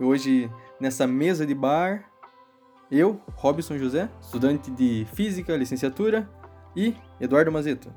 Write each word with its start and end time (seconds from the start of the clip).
Hoje, 0.00 0.48
nessa 0.78 1.08
mesa 1.08 1.44
de 1.44 1.52
bar, 1.52 2.08
eu, 2.88 3.20
Robson 3.34 3.76
José, 3.76 4.08
estudante 4.20 4.70
de 4.70 5.04
Física, 5.12 5.56
licenciatura, 5.56 6.30
e 6.76 6.94
Eduardo 7.20 7.50
Mazeto. 7.50 7.92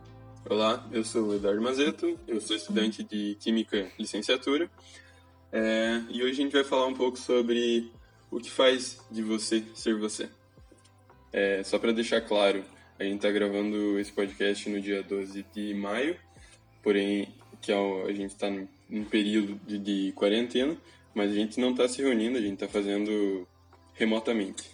Olá, 0.49 0.83
eu 0.91 1.03
sou 1.03 1.27
o 1.27 1.35
Eduardo 1.35 1.61
Mazeto, 1.61 2.17
eu 2.27 2.41
sou 2.41 2.55
estudante 2.55 3.03
de 3.03 3.37
Química, 3.39 3.87
licenciatura, 3.99 4.67
é, 5.51 6.01
e 6.09 6.23
hoje 6.23 6.31
a 6.31 6.43
gente 6.43 6.53
vai 6.53 6.63
falar 6.63 6.87
um 6.87 6.95
pouco 6.95 7.19
sobre 7.19 7.91
o 8.31 8.39
que 8.39 8.49
faz 8.49 8.99
de 9.11 9.21
você 9.21 9.63
ser 9.75 9.95
você. 9.95 10.27
É, 11.31 11.61
só 11.61 11.77
para 11.77 11.91
deixar 11.91 12.21
claro, 12.21 12.63
a 12.97 13.03
gente 13.03 13.17
está 13.17 13.29
gravando 13.29 13.99
esse 13.99 14.11
podcast 14.11 14.67
no 14.71 14.81
dia 14.81 15.03
12 15.03 15.45
de 15.53 15.73
maio, 15.75 16.17
porém 16.81 17.31
que 17.61 17.71
é 17.71 17.75
a 17.75 18.11
gente 18.11 18.31
está 18.31 18.49
num 18.89 19.05
período 19.05 19.53
de, 19.67 19.77
de 19.77 20.11
quarentena, 20.13 20.75
mas 21.13 21.31
a 21.31 21.33
gente 21.33 21.59
não 21.59 21.71
está 21.71 21.87
se 21.87 22.01
reunindo, 22.01 22.37
a 22.37 22.41
gente 22.41 22.53
está 22.53 22.67
fazendo 22.67 23.47
remotamente. 23.93 24.69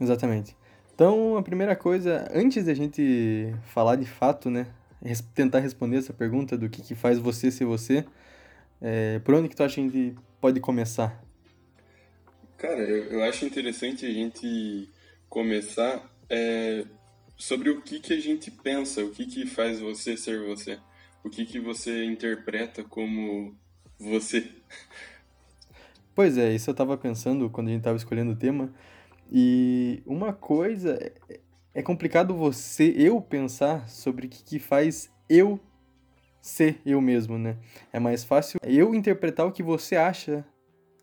Exatamente. 0.00 0.56
Então, 0.94 1.36
a 1.36 1.42
primeira 1.42 1.74
coisa, 1.74 2.28
antes 2.32 2.64
da 2.64 2.74
gente 2.74 3.54
falar 3.66 3.96
de 3.96 4.06
fato, 4.06 4.50
né, 4.50 4.66
tentar 5.34 5.60
responder 5.60 5.96
essa 5.96 6.12
pergunta 6.12 6.56
do 6.56 6.68
que, 6.68 6.82
que 6.82 6.94
faz 6.94 7.18
você 7.18 7.50
ser 7.50 7.64
você, 7.64 8.04
é, 8.80 9.18
por 9.20 9.34
onde 9.34 9.48
que 9.48 9.56
tu 9.56 9.62
acha 9.62 9.76
que 9.76 9.80
a 9.80 9.84
gente 9.84 10.16
pode 10.40 10.60
começar? 10.60 11.22
Cara, 12.58 12.80
eu, 12.80 13.04
eu 13.04 13.22
acho 13.24 13.44
interessante 13.44 14.04
a 14.06 14.10
gente 14.10 14.88
começar 15.28 16.08
é, 16.28 16.84
sobre 17.36 17.70
o 17.70 17.80
que, 17.80 17.98
que 17.98 18.12
a 18.12 18.20
gente 18.20 18.50
pensa, 18.50 19.04
o 19.04 19.10
que, 19.10 19.26
que 19.26 19.46
faz 19.46 19.80
você 19.80 20.16
ser 20.16 20.40
você, 20.46 20.78
o 21.24 21.30
que, 21.30 21.44
que 21.44 21.58
você 21.58 22.04
interpreta 22.04 22.84
como 22.84 23.56
você. 24.10 24.50
Pois 26.14 26.36
é, 26.36 26.52
isso 26.54 26.68
eu 26.68 26.72
estava 26.72 26.96
pensando 26.96 27.48
quando 27.48 27.68
a 27.68 27.70
gente 27.70 27.80
estava 27.80 27.96
escolhendo 27.96 28.32
o 28.32 28.36
tema. 28.36 28.72
E 29.30 30.02
uma 30.04 30.32
coisa 30.32 30.98
é, 31.28 31.40
é 31.74 31.82
complicado 31.82 32.34
você, 32.34 32.94
eu 32.96 33.20
pensar 33.20 33.88
sobre 33.88 34.26
o 34.26 34.28
que, 34.28 34.42
que 34.44 34.58
faz 34.58 35.10
eu 35.28 35.58
ser 36.40 36.80
eu 36.84 37.00
mesmo, 37.00 37.38
né? 37.38 37.56
É 37.92 37.98
mais 37.98 38.24
fácil 38.24 38.60
eu 38.62 38.94
interpretar 38.94 39.46
o 39.46 39.52
que 39.52 39.62
você 39.62 39.96
acha 39.96 40.44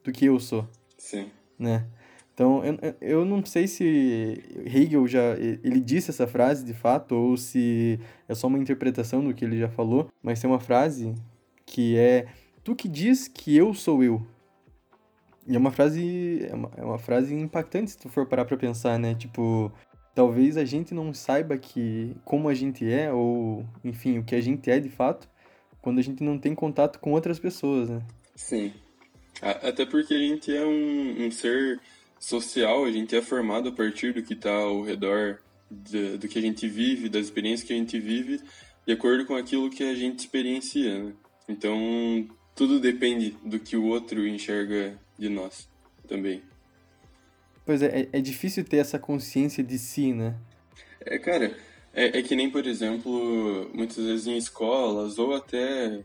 do 0.03 0.11
que 0.11 0.25
eu 0.25 0.39
sou. 0.39 0.67
Sim. 0.97 1.31
Né? 1.57 1.87
Então, 2.33 2.61
eu, 2.63 2.95
eu 3.01 3.25
não 3.25 3.43
sei 3.43 3.67
se 3.67 4.43
Hegel 4.65 5.07
já 5.07 5.35
ele 5.37 5.79
disse 5.79 6.09
essa 6.09 6.27
frase 6.27 6.63
de 6.63 6.73
fato 6.73 7.13
ou 7.13 7.35
se 7.35 7.99
é 8.27 8.35
só 8.35 8.47
uma 8.47 8.57
interpretação 8.57 9.23
do 9.23 9.33
que 9.33 9.43
ele 9.43 9.59
já 9.59 9.69
falou, 9.69 10.07
mas 10.21 10.39
tem 10.39 10.49
uma 10.49 10.59
frase 10.59 11.13
que 11.65 11.97
é 11.97 12.27
tu 12.63 12.75
que 12.75 12.87
diz 12.87 13.27
que 13.27 13.55
eu 13.55 13.73
sou 13.73 14.03
eu. 14.03 14.25
E 15.47 15.55
é 15.55 15.57
uma 15.57 15.71
frase 15.71 16.45
é 16.49 16.53
uma, 16.53 16.71
é 16.77 16.83
uma 16.83 16.99
frase 16.99 17.33
impactante 17.33 17.91
se 17.91 17.97
tu 17.97 18.09
for 18.09 18.25
parar 18.27 18.45
para 18.45 18.57
pensar, 18.57 18.99
né? 18.99 19.15
Tipo, 19.15 19.71
talvez 20.13 20.57
a 20.57 20.65
gente 20.65 20.93
não 20.93 21.13
saiba 21.13 21.57
que 21.57 22.15
como 22.23 22.49
a 22.49 22.53
gente 22.53 22.89
é 22.89 23.11
ou 23.11 23.65
enfim, 23.83 24.19
o 24.19 24.23
que 24.23 24.35
a 24.35 24.41
gente 24.41 24.69
é 24.69 24.79
de 24.79 24.89
fato, 24.89 25.29
quando 25.81 25.99
a 25.99 26.03
gente 26.03 26.23
não 26.23 26.37
tem 26.37 26.53
contato 26.53 26.99
com 26.99 27.13
outras 27.13 27.39
pessoas, 27.39 27.89
né? 27.89 28.01
Sim. 28.35 28.73
Até 29.41 29.85
porque 29.85 30.13
a 30.13 30.19
gente 30.19 30.55
é 30.55 30.65
um, 30.65 31.25
um 31.25 31.31
ser 31.31 31.79
social, 32.19 32.83
a 32.83 32.91
gente 32.91 33.15
é 33.15 33.21
formado 33.21 33.69
a 33.69 33.71
partir 33.71 34.13
do 34.13 34.21
que 34.21 34.33
está 34.33 34.53
ao 34.53 34.81
redor 34.83 35.39
de, 35.71 36.17
do 36.17 36.27
que 36.27 36.37
a 36.37 36.41
gente 36.41 36.67
vive, 36.67 37.07
das 37.07 37.25
experiências 37.25 37.65
que 37.65 37.73
a 37.73 37.77
gente 37.77 37.99
vive, 37.99 38.41
de 38.85 38.93
acordo 38.93 39.25
com 39.25 39.35
aquilo 39.35 39.69
que 39.69 39.83
a 39.83 39.95
gente 39.95 40.19
experiencia. 40.19 41.03
Né? 41.03 41.13
Então, 41.47 42.27
tudo 42.59 42.77
depende 42.77 43.37
do 43.41 43.57
que 43.57 43.77
o 43.77 43.85
outro 43.85 44.27
enxerga 44.27 44.99
de 45.17 45.29
nós 45.29 45.69
também. 46.05 46.43
Pois 47.65 47.81
é, 47.81 48.01
é, 48.01 48.09
é 48.11 48.19
difícil 48.19 48.65
ter 48.65 48.77
essa 48.77 48.99
consciência 48.99 49.63
de 49.63 49.79
si, 49.79 50.11
né? 50.11 50.35
É, 50.99 51.17
cara, 51.17 51.55
é, 51.93 52.19
é 52.19 52.21
que 52.21 52.35
nem, 52.35 52.51
por 52.51 52.67
exemplo, 52.67 53.71
muitas 53.73 54.03
vezes 54.03 54.27
em 54.27 54.35
escolas 54.35 55.17
ou 55.17 55.33
até 55.33 56.01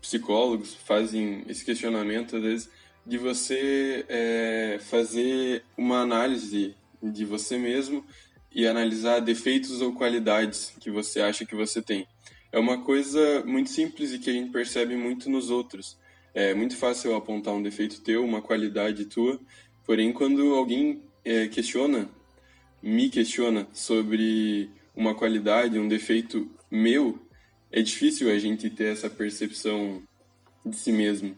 psicólogos 0.00 0.74
fazem 0.74 1.44
esse 1.46 1.64
questionamento, 1.64 2.34
às 2.34 2.42
vezes, 2.42 2.70
de 3.06 3.16
você 3.16 4.04
é, 4.08 4.80
fazer 4.80 5.62
uma 5.76 6.00
análise 6.00 6.74
de 7.00 7.24
você 7.24 7.56
mesmo 7.56 8.04
e 8.50 8.66
analisar 8.66 9.20
defeitos 9.20 9.80
ou 9.80 9.92
qualidades 9.92 10.74
que 10.80 10.90
você 10.90 11.20
acha 11.20 11.46
que 11.46 11.54
você 11.54 11.80
tem. 11.80 12.08
É 12.52 12.58
uma 12.58 12.84
coisa 12.84 13.42
muito 13.46 13.70
simples 13.70 14.12
e 14.12 14.18
que 14.18 14.28
a 14.28 14.32
gente 14.32 14.52
percebe 14.52 14.94
muito 14.94 15.30
nos 15.30 15.48
outros. 15.48 15.98
É 16.34 16.52
muito 16.54 16.76
fácil 16.76 17.14
apontar 17.16 17.54
um 17.54 17.62
defeito 17.62 18.02
teu, 18.02 18.22
uma 18.22 18.42
qualidade 18.42 19.06
tua, 19.06 19.40
porém 19.84 20.12
quando 20.12 20.54
alguém 20.54 21.02
é, 21.24 21.48
questiona, 21.48 22.08
me 22.82 23.08
questiona 23.08 23.66
sobre 23.72 24.70
uma 24.94 25.14
qualidade, 25.14 25.78
um 25.78 25.88
defeito 25.88 26.50
meu, 26.70 27.18
é 27.70 27.80
difícil 27.80 28.30
a 28.30 28.38
gente 28.38 28.68
ter 28.68 28.92
essa 28.92 29.08
percepção 29.08 30.02
de 30.64 30.76
si 30.76 30.92
mesmo. 30.92 31.34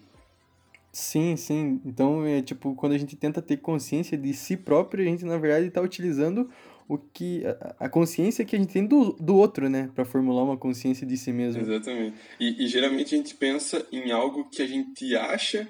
Sim, 0.92 1.36
sim. 1.36 1.80
Então, 1.84 2.24
é 2.24 2.40
tipo, 2.40 2.74
quando 2.74 2.92
a 2.92 2.98
gente 2.98 3.16
tenta 3.16 3.42
ter 3.42 3.56
consciência 3.56 4.16
de 4.16 4.32
si 4.32 4.56
próprio, 4.56 5.04
a 5.04 5.08
gente, 5.08 5.24
na 5.24 5.36
verdade, 5.36 5.66
está 5.66 5.80
utilizando 5.80 6.48
o 6.88 6.98
que 6.98 7.42
a, 7.46 7.86
a, 7.86 7.88
consciência 7.88 8.44
que 8.44 8.54
a 8.54 8.58
gente 8.58 8.72
tem 8.72 8.86
do, 8.86 9.12
do 9.14 9.36
outro, 9.36 9.68
né? 9.68 9.90
para 9.94 10.04
formular 10.04 10.42
uma 10.42 10.56
consciência 10.56 11.06
de 11.06 11.16
si 11.16 11.32
mesmo. 11.32 11.62
Exatamente. 11.62 12.16
E, 12.38 12.64
e 12.64 12.68
geralmente 12.68 13.14
a 13.14 13.18
gente 13.18 13.34
pensa 13.34 13.86
em 13.90 14.10
algo 14.10 14.48
que 14.50 14.62
a 14.62 14.66
gente 14.66 15.16
acha 15.16 15.68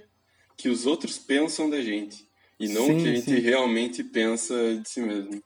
que 0.56 0.68
os 0.68 0.86
outros 0.86 1.18
pensam 1.18 1.68
da 1.70 1.80
gente. 1.80 2.26
E 2.58 2.68
não 2.68 2.86
sim, 2.86 2.98
que 2.98 3.08
a 3.08 3.14
gente 3.14 3.24
sim. 3.24 3.40
realmente 3.40 4.04
pensa 4.04 4.54
de 4.76 4.88
si 4.88 5.00
mesmo. 5.00 5.42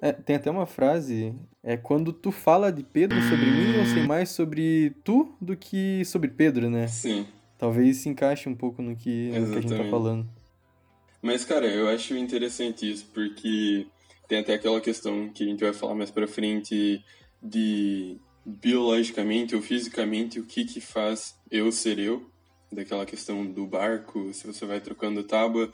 É, 0.00 0.12
tem 0.12 0.36
até 0.36 0.50
uma 0.50 0.66
frase, 0.66 1.32
é 1.62 1.76
quando 1.76 2.12
tu 2.12 2.32
fala 2.32 2.72
de 2.72 2.82
Pedro 2.82 3.20
sobre 3.22 3.46
mim, 3.46 3.76
eu 3.76 3.86
sei 3.86 4.02
mais 4.04 4.30
sobre 4.30 4.96
tu 5.04 5.32
do 5.40 5.56
que 5.56 6.04
sobre 6.04 6.28
Pedro, 6.28 6.68
né? 6.68 6.88
Sim. 6.88 7.24
Talvez 7.56 7.98
se 7.98 8.08
encaixe 8.08 8.48
um 8.48 8.54
pouco 8.54 8.82
no 8.82 8.96
que, 8.96 9.30
no 9.30 9.52
que 9.52 9.58
a 9.58 9.60
gente 9.60 9.76
tá 9.76 9.88
falando. 9.88 10.28
Mas, 11.22 11.44
cara, 11.44 11.66
eu 11.66 11.88
acho 11.88 12.16
interessante 12.16 12.90
isso, 12.90 13.06
porque 13.14 13.86
tem 14.28 14.38
até 14.38 14.54
aquela 14.54 14.80
questão 14.80 15.28
que 15.28 15.44
a 15.44 15.46
gente 15.46 15.62
vai 15.62 15.72
falar 15.72 15.94
mais 15.94 16.10
pra 16.10 16.26
frente 16.26 17.04
de 17.42 18.18
biologicamente 18.44 19.54
ou 19.54 19.62
fisicamente 19.62 20.40
o 20.40 20.44
que 20.44 20.64
que 20.64 20.80
faz 20.80 21.34
eu 21.50 21.70
ser 21.70 21.98
eu, 21.98 22.30
daquela 22.70 23.06
questão 23.06 23.46
do 23.46 23.66
barco, 23.66 24.32
se 24.32 24.46
você 24.46 24.64
vai 24.64 24.80
trocando 24.80 25.22
tábua, 25.22 25.70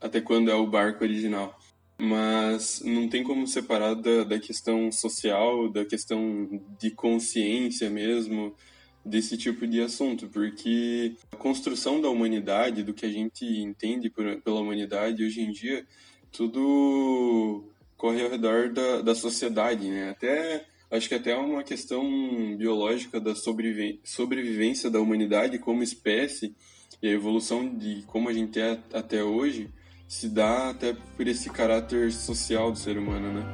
até 0.00 0.20
quando 0.20 0.50
é 0.50 0.54
o 0.54 0.66
barco 0.66 1.04
original. 1.04 1.58
Mas 2.00 2.80
não 2.84 3.08
tem 3.08 3.24
como 3.24 3.46
separar 3.46 3.94
da, 3.94 4.24
da 4.24 4.38
questão 4.38 4.90
social, 4.90 5.68
da 5.68 5.84
questão 5.84 6.48
de 6.78 6.90
consciência 6.90 7.90
mesmo, 7.90 8.54
desse 9.04 9.36
tipo 9.36 9.66
de 9.66 9.80
assunto, 9.80 10.28
porque 10.28 11.14
a 11.32 11.36
construção 11.36 12.00
da 12.00 12.08
humanidade, 12.08 12.82
do 12.82 12.94
que 12.94 13.06
a 13.06 13.10
gente 13.10 13.44
entende 13.44 14.10
por, 14.10 14.40
pela 14.42 14.60
humanidade 14.60 15.24
hoje 15.24 15.40
em 15.40 15.50
dia, 15.50 15.86
tudo 16.30 17.64
corre 17.98 18.22
ao 18.22 18.30
redor 18.30 18.70
da, 18.70 19.02
da 19.02 19.14
sociedade, 19.14 19.90
né? 19.90 20.10
Até 20.10 20.64
acho 20.90 21.08
que 21.08 21.14
até 21.16 21.36
uma 21.36 21.64
questão 21.64 22.02
biológica 22.56 23.20
da 23.20 23.34
sobrevi 23.34 24.00
sobrevivência 24.04 24.88
da 24.88 25.00
humanidade 25.00 25.58
como 25.58 25.82
espécie 25.82 26.54
e 27.02 27.08
a 27.08 27.12
evolução 27.12 27.68
de 27.68 28.04
como 28.06 28.28
a 28.28 28.32
gente 28.32 28.58
é 28.58 28.78
até 28.94 29.22
hoje 29.22 29.68
se 30.06 30.28
dá 30.28 30.70
até 30.70 30.96
por 31.16 31.26
esse 31.26 31.50
caráter 31.50 32.10
social 32.12 32.72
do 32.72 32.78
ser 32.78 32.96
humano, 32.96 33.32
né? 33.34 33.44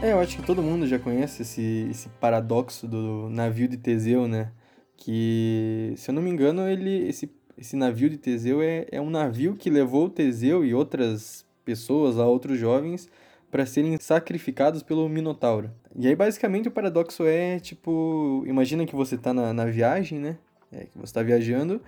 É, 0.00 0.12
eu 0.12 0.20
acho 0.20 0.36
que 0.36 0.42
todo 0.42 0.62
mundo 0.62 0.86
já 0.86 0.98
conhece 0.98 1.42
esse, 1.42 1.88
esse 1.90 2.08
paradoxo 2.20 2.86
do 2.86 3.28
navio 3.28 3.66
de 3.66 3.76
Teseu, 3.76 4.28
né? 4.28 4.52
Que, 4.96 5.92
se 5.96 6.10
eu 6.10 6.14
não 6.14 6.22
me 6.22 6.30
engano, 6.30 6.68
ele, 6.68 7.08
esse, 7.08 7.30
esse 7.56 7.76
navio 7.76 8.08
de 8.08 8.16
Teseu 8.16 8.62
é, 8.62 8.86
é 8.90 9.00
um 9.00 9.10
navio 9.10 9.54
que 9.56 9.70
levou 9.70 10.08
Teseu 10.08 10.64
e 10.64 10.74
outras 10.74 11.44
pessoas, 11.64 12.18
a 12.18 12.26
outros 12.26 12.58
jovens, 12.58 13.08
para 13.50 13.66
serem 13.66 13.96
sacrificados 13.98 14.82
pelo 14.82 15.08
Minotauro. 15.08 15.70
E 15.94 16.06
aí, 16.06 16.16
basicamente, 16.16 16.68
o 16.68 16.72
paradoxo 16.72 17.24
é, 17.26 17.58
tipo, 17.60 18.42
imagina 18.46 18.86
que 18.86 18.94
você 18.94 19.16
tá 19.16 19.32
na, 19.32 19.52
na 19.52 19.66
viagem, 19.66 20.18
né? 20.18 20.38
É, 20.72 20.86
que 20.86 20.98
você 20.98 21.12
tá 21.12 21.22
viajando 21.22 21.80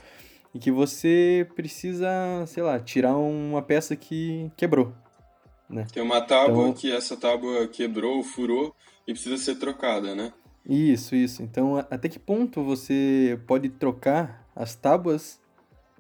e 0.54 0.58
que 0.58 0.70
você 0.70 1.46
precisa, 1.56 2.08
sei 2.46 2.62
lá, 2.62 2.78
tirar 2.78 3.16
uma 3.16 3.60
peça 3.60 3.96
que 3.96 4.50
quebrou 4.56 4.92
né? 5.68 5.86
Tem 5.92 6.02
uma 6.02 6.20
tábua 6.20 6.62
então, 6.62 6.72
que 6.72 6.90
essa 6.90 7.16
tábua 7.16 7.68
quebrou, 7.68 8.22
furou 8.22 8.74
e 9.06 9.12
precisa 9.12 9.36
ser 9.36 9.56
trocada, 9.56 10.14
né? 10.14 10.32
Isso, 10.68 11.14
isso. 11.14 11.42
Então, 11.42 11.76
até 11.90 12.08
que 12.08 12.18
ponto 12.18 12.62
você 12.62 13.40
pode 13.46 13.68
trocar 13.70 14.46
as 14.54 14.74
tábuas 14.74 15.40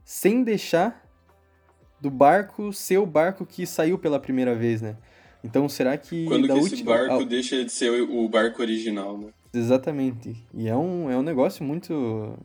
sem 0.04 0.42
deixar 0.44 1.04
do 2.00 2.10
barco 2.10 2.72
ser 2.72 2.98
o 2.98 3.06
barco 3.06 3.46
que 3.46 3.66
saiu 3.66 3.98
pela 3.98 4.20
primeira 4.20 4.54
vez, 4.54 4.82
né? 4.82 4.96
Então, 5.42 5.68
será 5.68 5.96
que. 5.96 6.26
Quando 6.26 6.46
que 6.46 6.52
esse 6.52 6.60
última- 6.74 6.92
barco 6.92 7.14
ah, 7.22 7.24
deixa 7.24 7.64
de 7.64 7.72
ser 7.72 7.90
o 7.90 8.28
barco 8.28 8.60
original, 8.60 9.16
né? 9.16 9.28
Exatamente. 9.54 10.36
E 10.52 10.68
é 10.68 10.76
um, 10.76 11.10
é 11.10 11.16
um 11.16 11.22
negócio 11.22 11.64
muito. 11.64 12.36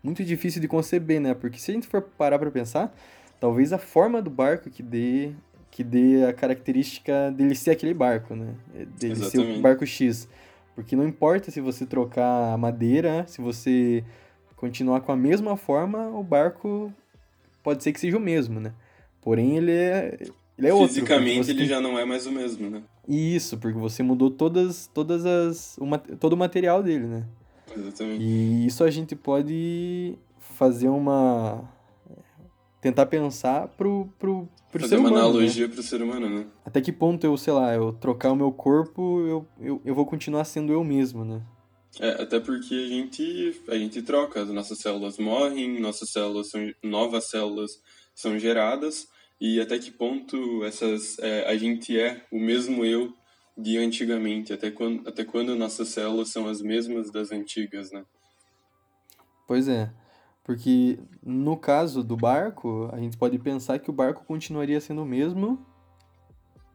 Muito 0.00 0.24
difícil 0.24 0.60
de 0.60 0.68
conceber, 0.68 1.20
né? 1.20 1.34
Porque 1.34 1.58
se 1.58 1.70
a 1.72 1.74
gente 1.74 1.88
for 1.88 2.00
parar 2.00 2.38
pra 2.38 2.50
pensar, 2.52 2.94
talvez 3.40 3.72
a 3.72 3.78
forma 3.78 4.22
do 4.22 4.30
barco 4.30 4.70
que 4.70 4.82
dê. 4.82 5.32
Que 5.70 5.84
dê 5.84 6.24
a 6.24 6.32
característica 6.32 7.30
dele 7.30 7.54
ser 7.54 7.70
aquele 7.72 7.92
barco, 7.94 8.34
né? 8.34 8.54
Dele 8.98 9.16
ser 9.16 9.38
o 9.38 9.42
Exatamente. 9.42 9.60
barco 9.60 9.86
X. 9.86 10.28
Porque 10.78 10.94
não 10.94 11.08
importa 11.08 11.50
se 11.50 11.60
você 11.60 11.84
trocar 11.84 12.52
a 12.54 12.56
madeira, 12.56 13.24
se 13.26 13.40
você 13.40 14.04
continuar 14.54 15.00
com 15.00 15.10
a 15.10 15.16
mesma 15.16 15.56
forma, 15.56 16.08
o 16.10 16.22
barco 16.22 16.92
pode 17.64 17.82
ser 17.82 17.92
que 17.92 17.98
seja 17.98 18.16
o 18.16 18.20
mesmo, 18.20 18.60
né? 18.60 18.72
Porém, 19.20 19.56
ele 19.56 19.72
é, 19.72 20.16
ele 20.56 20.68
é 20.68 20.72
outro. 20.72 20.94
Fisicamente 20.94 21.50
ele 21.50 21.58
tem- 21.58 21.68
já 21.68 21.80
não 21.80 21.98
é 21.98 22.04
mais 22.04 22.26
o 22.26 22.30
mesmo, 22.30 22.70
né? 22.70 22.80
Isso, 23.08 23.58
porque 23.58 23.76
você 23.76 24.04
mudou 24.04 24.30
todas, 24.30 24.86
todas 24.94 25.26
as, 25.26 25.76
o 25.78 25.84
ma- 25.84 25.98
todo 25.98 26.34
o 26.34 26.36
material 26.36 26.80
dele, 26.80 27.06
né? 27.06 27.24
Exatamente. 27.76 28.22
E 28.22 28.64
isso 28.66 28.84
a 28.84 28.90
gente 28.92 29.16
pode 29.16 30.16
fazer 30.38 30.88
uma... 30.88 31.68
Tentar 32.80 33.06
pensar 33.06 33.68
pro, 33.68 34.08
pro, 34.18 34.48
pro 34.70 34.80
Fazer 34.80 34.96
ser 34.96 35.00
uma 35.00 35.08
humano, 35.08 35.24
né? 35.24 35.30
analogia 35.30 35.68
pro 35.68 35.82
ser 35.82 36.02
humano, 36.02 36.28
né? 36.28 36.46
Até 36.64 36.80
que 36.80 36.92
ponto 36.92 37.24
eu, 37.24 37.36
sei 37.36 37.52
lá, 37.52 37.74
eu 37.74 37.92
trocar 37.92 38.32
o 38.32 38.36
meu 38.36 38.52
corpo, 38.52 39.20
eu, 39.26 39.48
eu, 39.60 39.82
eu 39.84 39.94
vou 39.94 40.06
continuar 40.06 40.44
sendo 40.44 40.72
eu 40.72 40.84
mesmo, 40.84 41.24
né? 41.24 41.42
É, 42.00 42.22
até 42.22 42.38
porque 42.38 42.74
a 42.74 42.88
gente, 42.88 43.60
a 43.68 43.76
gente 43.76 44.02
troca, 44.02 44.42
as 44.42 44.48
nossas 44.50 44.78
células 44.78 45.18
morrem, 45.18 45.80
nossas 45.80 46.10
células 46.10 46.48
são, 46.48 46.60
novas 46.82 47.28
células 47.28 47.82
são 48.14 48.38
geradas, 48.38 49.08
e 49.40 49.60
até 49.60 49.78
que 49.78 49.90
ponto 49.90 50.64
essas, 50.64 51.18
é, 51.18 51.48
a 51.48 51.56
gente 51.56 51.98
é 51.98 52.24
o 52.30 52.38
mesmo 52.38 52.84
eu 52.84 53.12
de 53.56 53.76
antigamente, 53.78 54.52
até 54.52 54.70
quando, 54.70 55.08
até 55.08 55.24
quando 55.24 55.56
nossas 55.56 55.88
células 55.88 56.28
são 56.28 56.46
as 56.46 56.60
mesmas 56.60 57.10
das 57.10 57.32
antigas, 57.32 57.90
né? 57.90 58.04
Pois 59.46 59.66
é. 59.66 59.90
Porque 60.48 60.98
no 61.22 61.58
caso 61.58 62.02
do 62.02 62.16
barco, 62.16 62.88
a 62.90 62.98
gente 62.98 63.18
pode 63.18 63.38
pensar 63.38 63.78
que 63.78 63.90
o 63.90 63.92
barco 63.92 64.24
continuaria 64.24 64.80
sendo 64.80 65.02
o 65.02 65.04
mesmo, 65.04 65.58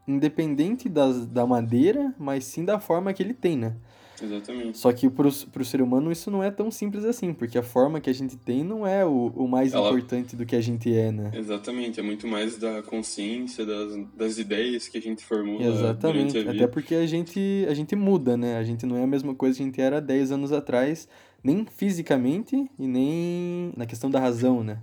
independente 0.08 0.88
das, 0.88 1.26
da 1.26 1.48
madeira, 1.48 2.14
mas 2.20 2.46
sim 2.46 2.64
da 2.64 2.80
forma 2.80 3.12
que 3.14 3.24
ele 3.24 3.34
tem, 3.34 3.58
né? 3.58 3.76
Exatamente. 4.22 4.78
Só 4.78 4.94
que 4.94 5.10
pro, 5.10 5.28
pro 5.52 5.66
ser 5.66 5.82
humano 5.82 6.12
isso 6.12 6.30
não 6.30 6.44
é 6.44 6.52
tão 6.52 6.70
simples 6.70 7.04
assim, 7.04 7.34
porque 7.34 7.58
a 7.58 7.64
forma 7.64 8.00
que 8.00 8.12
a 8.12 8.14
gente 8.14 8.38
tem 8.38 8.64
não 8.64 8.86
é 8.86 9.04
o, 9.04 9.34
o 9.36 9.48
mais 9.48 9.74
Ela- 9.74 9.90
importante 9.90 10.36
do 10.36 10.46
que 10.46 10.56
a 10.56 10.62
gente 10.62 10.96
é, 10.96 11.12
né? 11.12 11.32
Exatamente, 11.34 12.00
é 12.00 12.04
muito 12.04 12.28
mais 12.28 12.60
da 12.60 12.84
consciência, 12.84 13.66
das, 13.66 14.06
das 14.16 14.38
ideias 14.38 14.88
que 14.88 15.00
a 15.00 15.02
gente 15.02 15.26
formula 15.26 15.64
Exatamente. 15.64 16.38
Até 16.48 16.68
porque 16.68 16.94
a 16.94 17.08
gente, 17.08 17.66
a 17.68 17.74
gente 17.74 17.96
muda, 17.96 18.38
né? 18.38 18.56
A 18.56 18.64
gente 18.64 18.86
não 18.86 18.98
é 18.98 19.04
a 19.04 19.08
mesma 19.08 19.34
coisa 19.34 19.58
que 19.58 19.64
a 19.64 19.66
gente 19.66 19.82
era 19.82 20.00
10 20.00 20.32
anos 20.32 20.52
atrás, 20.52 21.10
nem 21.44 21.66
fisicamente 21.66 22.56
e 22.80 22.88
nem 22.88 23.74
na 23.76 23.86
questão 23.86 24.10
da 24.10 24.20
razão, 24.20 24.64
né? 24.64 24.82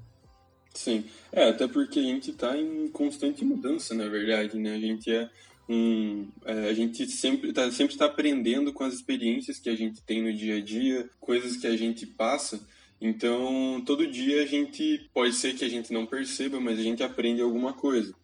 Sim, 0.75 1.05
é, 1.33 1.49
até 1.49 1.67
porque 1.67 1.99
a 1.99 2.03
gente 2.03 2.31
está 2.31 2.57
em 2.57 2.89
constante 2.89 3.45
mudança, 3.45 3.95
na 3.95 4.09
verdade, 4.09 4.57
né? 4.59 4.75
A 4.75 4.79
gente 4.79 5.11
é 5.11 5.29
um, 5.69 6.29
é, 6.45 6.69
a 6.69 6.75
gente 6.75 7.07
sempre 7.07 7.53
tá, 7.53 7.71
sempre 7.71 7.95
está 7.95 8.07
aprendendo 8.07 8.73
com 8.73 8.85
as 8.85 8.95
experiências 8.95 9.59
que 9.59 9.71
a 9.71 9.77
gente 9.77 10.03
tem 10.03 10.23
no 10.23 10.33
dia 10.33 10.57
a 10.57 10.61
dia, 10.61 11.09
coisas 11.21 11.57
que 11.57 11.67
a 11.67 11.77
gente 11.77 12.07
passa. 12.07 12.61
Então, 13.01 13.83
todo 13.87 14.07
dia 14.07 14.43
a 14.43 14.47
gente 14.47 15.09
pode 15.15 15.33
ser 15.33 15.55
que 15.55 15.65
a 15.65 15.69
gente 15.69 15.93
não 15.93 16.07
perceba, 16.07 16.61
mas 16.61 16.79
a 16.79 16.83
gente 16.83 17.03
aprende 17.03 17.41
alguma 17.41 17.73
coisa. 17.73 18.15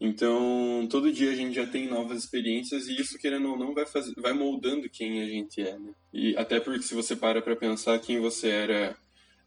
Então, 0.00 0.86
todo 0.90 1.12
dia 1.12 1.30
a 1.30 1.34
gente 1.34 1.54
já 1.54 1.66
tem 1.66 1.86
novas 1.86 2.24
experiências 2.24 2.88
e 2.88 2.98
isso, 2.98 3.18
querendo 3.18 3.50
ou 3.50 3.58
não, 3.58 3.74
vai, 3.74 3.84
vai 4.16 4.32
moldando 4.32 4.88
quem 4.88 5.20
a 5.20 5.26
gente 5.26 5.60
é, 5.60 5.78
né? 5.78 5.92
E 6.12 6.34
até 6.36 6.58
porque 6.58 6.82
se 6.82 6.94
você 6.94 7.14
para 7.14 7.42
para 7.42 7.54
pensar 7.54 7.98
quem 8.00 8.18
você 8.18 8.48
era 8.48 8.96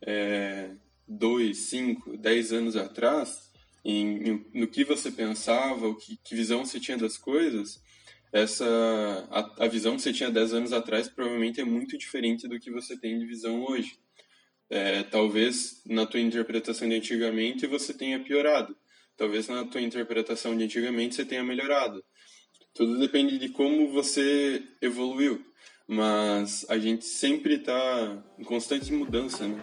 é, 0.05 0.71
dois, 1.07 1.57
cinco, 1.57 2.15
dez 2.17 2.53
anos 2.53 2.75
atrás, 2.75 3.51
em, 3.83 4.29
em- 4.29 4.45
no 4.53 4.67
que 4.67 4.83
você 4.83 5.11
pensava, 5.11 5.87
o 5.87 5.95
que, 5.95 6.17
que 6.23 6.35
visão 6.35 6.63
você 6.63 6.79
tinha 6.79 6.97
das 6.97 7.17
coisas, 7.17 7.81
essa 8.31 8.65
a, 9.31 9.65
a 9.65 9.67
visão 9.67 9.95
que 9.95 10.03
você 10.03 10.13
tinha 10.13 10.29
dez 10.29 10.53
anos 10.53 10.71
atrás 10.71 11.07
provavelmente 11.07 11.61
é 11.61 11.65
muito 11.65 11.97
diferente 11.97 12.47
do 12.47 12.59
que 12.59 12.71
você 12.71 12.95
tem 12.97 13.17
de 13.17 13.25
visão 13.25 13.63
hoje. 13.63 13.97
É, 14.69 15.03
talvez 15.03 15.81
na 15.85 16.05
tua 16.05 16.19
interpretação 16.19 16.89
de 16.89 16.95
antigamente 16.95 17.67
você 17.67 17.93
tenha 17.93 18.19
piorado. 18.23 18.75
Talvez 19.15 19.47
na 19.47 19.65
tua 19.65 19.81
interpretação 19.81 20.55
de 20.55 20.63
antigamente 20.63 21.15
você 21.15 21.25
tenha 21.25 21.43
melhorado. 21.43 22.03
Tudo 22.73 22.99
depende 22.99 23.37
de 23.37 23.49
como 23.49 23.91
você 23.91 24.61
evoluiu. 24.81 25.43
Mas 25.87 26.65
a 26.69 26.77
gente 26.77 27.05
sempre 27.05 27.55
está 27.55 28.23
em 28.39 28.43
constante 28.43 28.91
mudança, 28.91 29.47
né? 29.47 29.61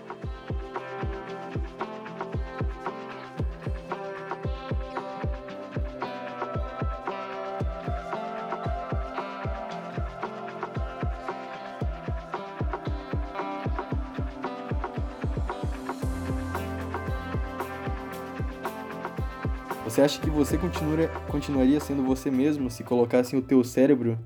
Você 20.00 20.04
acha 20.04 20.20
que 20.22 20.30
você 20.30 20.56
continua, 20.56 21.08
continuaria 21.28 21.78
sendo 21.78 22.02
você 22.02 22.30
mesmo 22.30 22.70
se 22.70 22.82
colocassem 22.82 23.38
o 23.38 23.42
teu 23.42 23.62
cérebro 23.62 24.18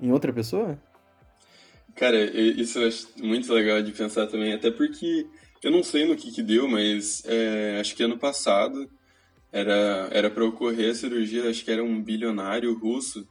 em 0.00 0.12
outra 0.12 0.32
pessoa? 0.32 0.80
Cara, 1.96 2.16
isso 2.22 2.78
eu 2.78 2.86
acho 2.86 3.08
muito 3.20 3.52
legal 3.52 3.82
de 3.82 3.90
pensar 3.90 4.28
também, 4.28 4.52
até 4.52 4.70
porque 4.70 5.26
eu 5.60 5.72
não 5.72 5.82
sei 5.82 6.06
no 6.06 6.14
que 6.14 6.30
que 6.30 6.40
deu, 6.40 6.68
mas 6.68 7.24
é, 7.26 7.80
acho 7.80 7.96
que 7.96 8.04
ano 8.04 8.16
passado 8.16 8.88
era 9.50 10.08
era 10.12 10.30
para 10.30 10.44
ocorrer 10.44 10.92
a 10.92 10.94
cirurgia, 10.94 11.50
acho 11.50 11.64
que 11.64 11.72
era 11.72 11.82
um 11.82 12.00
bilionário 12.00 12.72
russo 12.78 13.26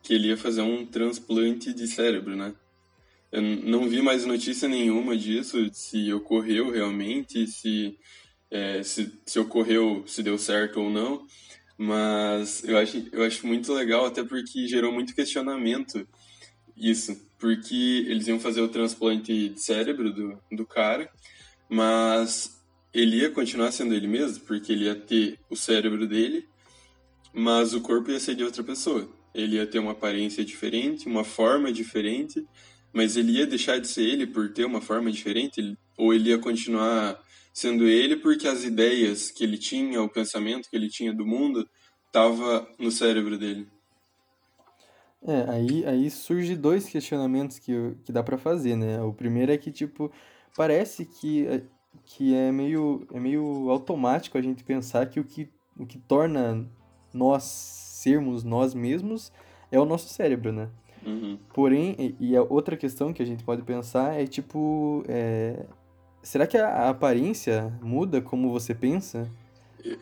que 0.00 0.14
ele 0.14 0.28
ia 0.28 0.36
fazer 0.36 0.62
um 0.62 0.86
transplante 0.86 1.74
de 1.74 1.88
cérebro, 1.88 2.36
né? 2.36 2.54
Eu 3.32 3.42
não 3.42 3.88
vi 3.88 4.00
mais 4.00 4.24
notícia 4.24 4.68
nenhuma 4.68 5.16
disso, 5.16 5.58
se 5.72 6.12
ocorreu 6.12 6.70
realmente, 6.70 7.48
se, 7.48 7.98
é, 8.52 8.82
se, 8.82 9.10
se 9.24 9.38
ocorreu, 9.38 10.04
se 10.06 10.22
deu 10.22 10.36
certo 10.36 10.78
ou 10.78 10.90
não, 10.90 11.26
mas 11.78 12.62
eu 12.62 12.76
acho, 12.76 13.08
eu 13.10 13.24
acho 13.24 13.46
muito 13.46 13.72
legal, 13.72 14.04
até 14.04 14.22
porque 14.22 14.68
gerou 14.68 14.92
muito 14.92 15.14
questionamento 15.14 16.06
isso, 16.76 17.18
porque 17.38 18.04
eles 18.06 18.28
iam 18.28 18.38
fazer 18.38 18.60
o 18.60 18.68
transplante 18.68 19.48
de 19.48 19.60
cérebro 19.60 20.12
do, 20.12 20.38
do 20.52 20.66
cara, 20.66 21.10
mas 21.68 22.62
ele 22.92 23.16
ia 23.16 23.30
continuar 23.30 23.72
sendo 23.72 23.94
ele 23.94 24.06
mesmo, 24.06 24.44
porque 24.44 24.72
ele 24.72 24.84
ia 24.84 24.94
ter 24.94 25.38
o 25.48 25.56
cérebro 25.56 26.06
dele, 26.06 26.46
mas 27.32 27.72
o 27.72 27.80
corpo 27.80 28.10
ia 28.10 28.20
ser 28.20 28.34
de 28.34 28.44
outra 28.44 28.62
pessoa. 28.62 29.08
Ele 29.34 29.56
ia 29.56 29.66
ter 29.66 29.78
uma 29.78 29.92
aparência 29.92 30.44
diferente, 30.44 31.06
uma 31.08 31.24
forma 31.24 31.72
diferente, 31.72 32.46
mas 32.92 33.16
ele 33.16 33.32
ia 33.32 33.46
deixar 33.46 33.78
de 33.78 33.88
ser 33.88 34.02
ele 34.02 34.26
por 34.26 34.52
ter 34.52 34.66
uma 34.66 34.82
forma 34.82 35.10
diferente? 35.10 35.74
Ou 35.96 36.12
ele 36.12 36.28
ia 36.28 36.38
continuar 36.38 37.18
sendo 37.52 37.86
ele 37.86 38.16
porque 38.16 38.48
as 38.48 38.64
ideias 38.64 39.30
que 39.30 39.44
ele 39.44 39.58
tinha, 39.58 40.02
o 40.02 40.08
pensamento 40.08 40.68
que 40.70 40.76
ele 40.76 40.88
tinha 40.88 41.12
do 41.12 41.26
mundo, 41.26 41.68
estava 42.06 42.66
no 42.78 42.90
cérebro 42.90 43.38
dele? 43.38 43.68
É, 45.24 45.48
aí, 45.48 45.86
aí 45.86 46.10
surge 46.10 46.56
dois 46.56 46.88
questionamentos 46.88 47.58
que, 47.58 47.72
que 48.04 48.12
dá 48.12 48.22
pra 48.22 48.36
fazer, 48.36 48.76
né? 48.76 49.00
O 49.02 49.12
primeiro 49.12 49.52
é 49.52 49.56
que, 49.56 49.70
tipo, 49.70 50.10
parece 50.56 51.04
que, 51.04 51.46
é- 51.46 51.62
que 52.04 52.34
é 52.34 52.50
meio, 52.50 53.06
é 53.12 53.20
meio 53.20 53.70
automático 53.70 54.36
a 54.36 54.42
gente 54.42 54.64
pensar 54.64 55.06
que 55.06 55.20
o 55.20 55.24
que, 55.24 55.48
o 55.78 55.86
que 55.86 55.98
torna 55.98 56.68
nós 57.14 57.44
sermos 57.44 58.42
nós 58.42 58.74
mesmos 58.74 59.32
é 59.70 59.78
o 59.78 59.84
nosso 59.84 60.08
cérebro, 60.08 60.52
né? 60.52 60.68
Uhum. 61.06 61.38
Porém, 61.54 61.94
e, 61.98 62.30
e 62.30 62.36
a 62.36 62.42
outra 62.42 62.76
questão 62.76 63.12
que 63.12 63.22
a 63.22 63.26
gente 63.26 63.44
pode 63.44 63.62
pensar 63.62 64.20
é, 64.20 64.26
tipo, 64.26 65.04
é, 65.08 65.64
será 66.22 66.46
que 66.46 66.56
a, 66.56 66.88
aparência 66.88 67.72
muda 67.82 68.20
como 68.20 68.50
você 68.50 68.74
pensa? 68.74 69.30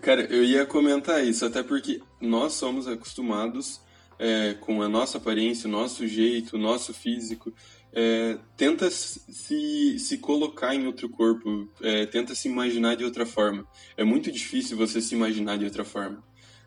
Cara, 0.03 0.23
eu 0.23 0.45
ia 0.45 0.67
comentar 0.67 1.25
isso, 1.25 1.45
até 1.45 1.63
porque 1.63 2.03
nós 2.21 2.53
somos 2.53 2.87
acostumados 2.87 3.81
é, 4.19 4.55
com 4.61 4.83
a 4.83 4.89
nossa 4.89 5.17
aparência, 5.17 5.67
o 5.67 5.71
nosso 5.71 6.07
jeito, 6.07 6.57
o 6.57 6.59
nosso 6.59 6.93
físico. 6.93 7.53
É, 7.93 8.39
tenta 8.57 8.91
se, 8.91 9.99
se 9.99 10.19
colocar 10.19 10.75
em 10.75 10.87
outro 10.87 11.09
corpo, 11.09 11.69
é, 11.81 12.07
tenta 12.07 12.35
se 12.35 12.49
imaginar 12.49 12.97
de 12.97 13.05
outra 13.05 13.25
forma. 13.25 13.67
É 13.97 14.05
muito 14.05 14.31
difícil 14.31 14.77
você 14.77 15.01
se 15.01 15.15
imaginar 15.15 15.57
de 15.57 15.65
outra 15.65 15.85
forma. 15.85 16.23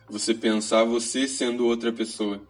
Você 0.10 0.34
pensar 0.34 0.84
você 0.84 1.28
sendo 1.28 1.66
outra 1.66 1.94
pessoa. 1.94 2.42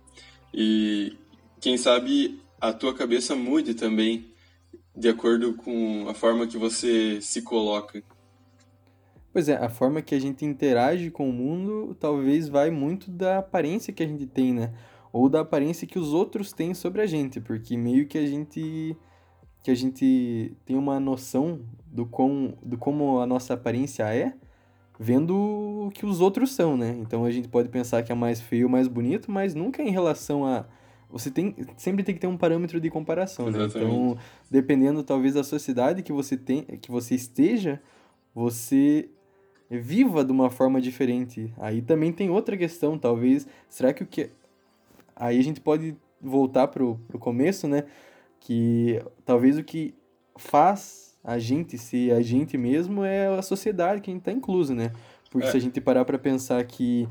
E 0.54 1.16
quem 1.60 1.78
sabe 1.78 2.42
a 2.60 2.72
tua 2.72 2.94
cabeça 2.94 3.36
mude 3.36 3.74
também 3.74 4.33
de 4.96 5.10
acordo 5.10 5.54
com 5.54 6.08
a 6.10 6.14
forma 6.14 6.48
que 6.48 6.58
você 6.58 7.20
se 7.22 7.42
coloca. 7.42 8.04
Pois 9.32 9.50
é, 9.50 9.56
a 9.56 9.70
forma 9.70 10.02
que 10.02 10.14
a 10.14 10.20
gente 10.20 10.46
interage 10.46 11.10
com 11.10 11.30
o 11.30 11.34
mundo 11.34 11.96
talvez 12.00 12.48
vai 12.48 12.70
muito 12.70 13.10
da 13.10 13.40
aparência 13.40 13.92
que 13.92 14.04
a 14.04 14.08
gente 14.08 14.28
tem, 14.28 14.54
né? 14.54 14.74
ou 15.14 15.30
da 15.30 15.42
aparência 15.42 15.88
que 15.88 16.00
os 16.00 16.12
outros 16.12 16.52
têm 16.52 16.74
sobre 16.74 17.00
a 17.00 17.06
gente, 17.06 17.40
porque 17.40 17.78
meio 17.78 18.08
que 18.08 18.18
a 18.18 18.26
gente 18.26 18.98
que 19.62 19.72
a 19.72 19.76
gente 19.76 20.58
tem 20.66 20.76
uma 20.76 21.00
noção 21.00 21.62
do, 21.86 22.06
com, 22.06 22.54
do 22.62 22.78
como 22.78 23.22
a 23.22 23.26
nossa 23.26 23.54
aparência 23.54 24.04
é, 24.14 24.34
vendo 25.00 25.86
o 25.86 25.90
que 25.90 26.06
os 26.06 26.20
outros 26.20 26.52
são, 26.52 26.76
né? 26.76 26.98
Então 27.00 27.24
a 27.24 27.32
gente 27.32 27.48
pode 27.48 27.70
pensar 27.70 28.04
que 28.04 28.12
é 28.12 28.16
mais 28.16 28.42
feio, 28.42 28.70
mais 28.70 28.90
bonito, 28.90 29.32
mas 29.32 29.56
nunca 29.56 29.82
em 29.82 29.90
relação 29.90 30.46
a 30.46 30.66
você 31.13 31.29
tem 31.29 31.55
sempre 31.77 32.03
tem 32.03 32.15
que 32.15 32.20
ter 32.20 32.25
um 32.25 32.36
parâmetro 32.36 32.82
de 32.82 32.89
comparação, 32.89 33.51
né? 33.51 33.65
Então, 33.65 34.17
dependendo 34.50 35.03
talvez 35.03 35.36
da 35.36 35.43
sociedade 35.43 36.01
que 36.01 36.12
você 36.12 36.36
tem, 36.36 36.63
que 36.63 36.89
você 36.89 37.13
esteja, 37.13 37.79
você 38.34 39.08
viva 39.70 40.25
de 40.25 40.32
uma 40.32 40.50
forma 40.50 40.82
diferente. 40.82 41.53
Aí 41.60 41.84
também 41.84 42.12
tem 42.12 42.32
outra 42.32 42.58
questão, 42.58 42.98
talvez, 42.98 43.48
será 43.70 43.93
que 43.93 44.01
o 44.01 44.08
que 44.08 44.32
aí 45.15 45.38
a 45.39 45.43
gente 45.43 45.62
pode 45.62 45.96
voltar 46.20 46.67
pro, 46.67 47.00
pro 47.08 47.20
começo, 47.20 47.67
né? 47.67 47.84
Que 48.39 49.00
talvez 49.24 49.55
o 49.55 49.63
que 49.63 49.93
faz 50.36 51.15
a 51.24 51.38
gente 51.38 51.77
ser 51.77 52.12
a 52.12 52.22
gente 52.22 52.58
mesmo 52.58 53.03
é 53.03 53.27
a 53.27 53.41
sociedade 53.43 54.01
que 54.01 54.10
a 54.10 54.13
gente 54.13 54.24
tá 54.24 54.32
incluso, 54.32 54.74
né? 54.74 54.91
Porque 55.29 55.48
é. 55.48 55.51
se 55.51 55.58
a 55.58 55.60
gente 55.60 55.79
parar 55.79 56.05
para 56.05 56.17
pensar 56.17 56.63
que 56.63 57.08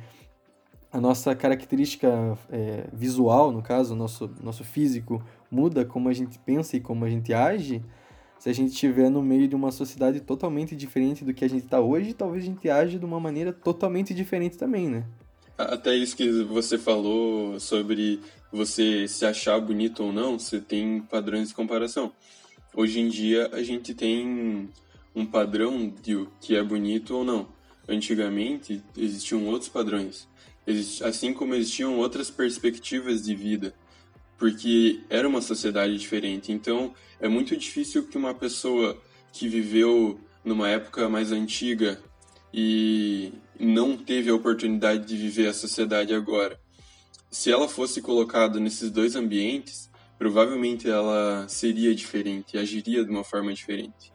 a 0.93 1.01
nossa 1.01 1.35
característica 1.35 2.39
é, 2.51 2.87
visual, 2.93 3.51
no 3.51 3.63
caso, 3.63 3.97
nosso, 3.97 4.31
nosso 4.43 4.63
físico, 4.63 5.25
muda 5.51 5.87
como 5.87 6.09
a 6.09 6.13
gente 6.13 6.39
pensa 6.39 6.77
e 6.77 6.81
como 6.81 7.05
a 7.07 7.09
gente 7.09 7.33
age, 7.33 7.83
se 8.39 8.51
a 8.51 8.53
gente 8.53 8.73
estiver 8.73 9.09
no 9.09 9.23
meio 9.23 9.49
de 9.49 9.57
uma 9.57 9.73
sociedade 9.73 10.21
totalmente 10.21 10.77
diferente 10.77 11.25
do 11.25 11.33
que 11.33 11.45
a 11.45 11.49
gente 11.49 11.65
está 11.65 11.81
hoje, 11.81 12.13
talvez 12.13 12.45
a 12.45 12.47
gente 12.47 12.69
age 12.69 12.99
de 12.99 13.05
uma 13.07 13.19
maneira 13.19 13.53
totalmente 13.53 14.13
diferente 14.13 14.59
também, 14.59 14.89
né? 14.89 15.05
Até 15.57 15.95
isso 15.95 16.17
que 16.17 16.43
você 16.43 16.77
falou 16.77 17.59
sobre 17.59 18.21
você 18.51 19.07
se 19.09 19.25
achar 19.25 19.61
bonito 19.61 20.03
ou 20.03 20.13
não, 20.13 20.39
você 20.39 20.61
tem 20.61 21.01
padrões 21.01 21.49
de 21.49 21.55
comparação. 21.55 22.13
Hoje 22.75 23.01
em 23.01 23.09
dia 23.09 23.49
a 23.53 23.63
gente 23.63 23.95
tem 23.95 24.69
um 25.15 25.25
padrão 25.25 25.93
de 26.03 26.17
o 26.17 26.29
que 26.41 26.57
é 26.57 26.63
bonito 26.63 27.17
ou 27.17 27.25
não. 27.25 27.49
Antigamente 27.89 28.83
existiam 28.97 29.47
outros 29.47 29.69
padrões 29.69 30.27
assim 31.05 31.33
como 31.35 31.55
existiam 31.55 31.99
outras 31.99 32.31
perspectivas 32.31 33.23
de 33.23 33.35
vida, 33.35 33.75
porque 34.39 35.01
era 35.09 35.29
uma 35.29 35.41
sociedade 35.41 35.97
diferente. 35.97 36.53
Então, 36.53 36.95
é 37.21 37.29
muito 37.29 37.57
difícil 37.57 38.07
que 38.07 38.17
uma 38.17 38.35
pessoa 38.35 39.01
que 39.33 39.49
viveu 39.49 40.21
numa 40.45 40.69
época 40.69 41.09
mais 41.09 41.33
antiga 41.33 42.01
e 42.53 43.33
não 43.59 43.97
teve 43.97 44.29
a 44.31 44.35
oportunidade 44.35 45.07
de 45.07 45.17
viver 45.17 45.49
a 45.49 45.55
sociedade 45.55 46.13
agora, 46.15 46.61
se 47.31 47.51
ela 47.51 47.69
fosse 47.69 48.03
colocada 48.03 48.61
nesses 48.61 48.91
dois 48.91 49.17
ambientes, 49.17 49.91
provavelmente 50.19 50.89
ela 50.89 51.47
seria 51.49 51.95
diferente, 51.95 52.59
agiria 52.59 53.05
de 53.05 53.11
uma 53.11 53.25
forma 53.25 53.53
diferente. 53.53 54.13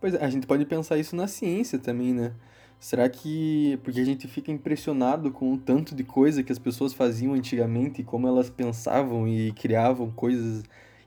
Pois 0.00 0.14
é, 0.14 0.24
a 0.24 0.30
gente 0.30 0.46
pode 0.46 0.64
pensar 0.64 0.98
isso 0.98 1.16
na 1.16 1.26
ciência 1.26 1.78
também, 1.78 2.12
né? 2.12 2.34
Será 2.78 3.08
que. 3.08 3.78
Porque 3.82 4.00
a 4.00 4.04
gente 4.04 4.28
fica 4.28 4.50
impressionado 4.50 5.30
com 5.30 5.52
o 5.52 5.58
tanto 5.58 5.94
de 5.94 6.04
coisa 6.04 6.42
que 6.42 6.52
as 6.52 6.58
pessoas 6.58 6.92
faziam 6.92 7.34
antigamente 7.34 8.00
e 8.02 8.04
como 8.04 8.28
elas 8.28 8.50
pensavam 8.50 9.26
e 9.26 9.52
criavam 9.52 10.10
coisas 10.10 10.64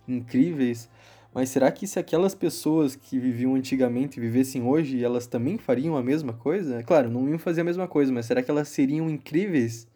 incríveis. 0.08 0.90
Mas 1.34 1.50
será 1.50 1.72
que 1.72 1.86
se 1.86 2.00
aquelas 2.00 2.34
pessoas 2.34 2.96
que 2.96 3.20
viviam 3.20 3.54
antigamente 3.54 4.20
vivessem 4.20 4.64
hoje, 4.64 5.04
elas 5.04 5.28
também 5.28 5.58
fariam 5.58 5.96
a 5.96 6.02
mesma 6.02 6.34
coisa? 6.34 6.82
Claro, 6.82 7.12
não 7.12 7.30
iam 7.30 7.38
fazer 7.38 7.62
a 7.62 7.64
mesma 7.64 7.88
coisa, 7.88 8.12
mas 8.12 8.26
será 8.26 8.42
que 8.42 8.50
elas 8.50 8.70
seriam 8.70 9.08
incríveis 9.08 9.88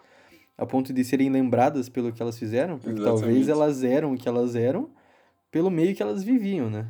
a 0.56 0.66
ponto 0.66 0.94
de 0.94 1.04
serem 1.04 1.32
lembradas 1.32 1.90
pelo 1.90 2.12
que 2.12 2.22
elas 2.22 2.38
fizeram? 2.38 2.78
Porque 2.78 3.00
Exatamente. 3.00 3.22
talvez 3.22 3.50
elas 3.50 3.84
eram 3.84 4.14
o 4.14 4.18
que 4.18 4.30
elas 4.30 4.56
eram 4.56 4.90
pelo 5.50 5.72
meio 5.72 5.96
que 5.96 6.04
elas 6.04 6.24
viviam, 6.24 6.70
né? 6.70 6.88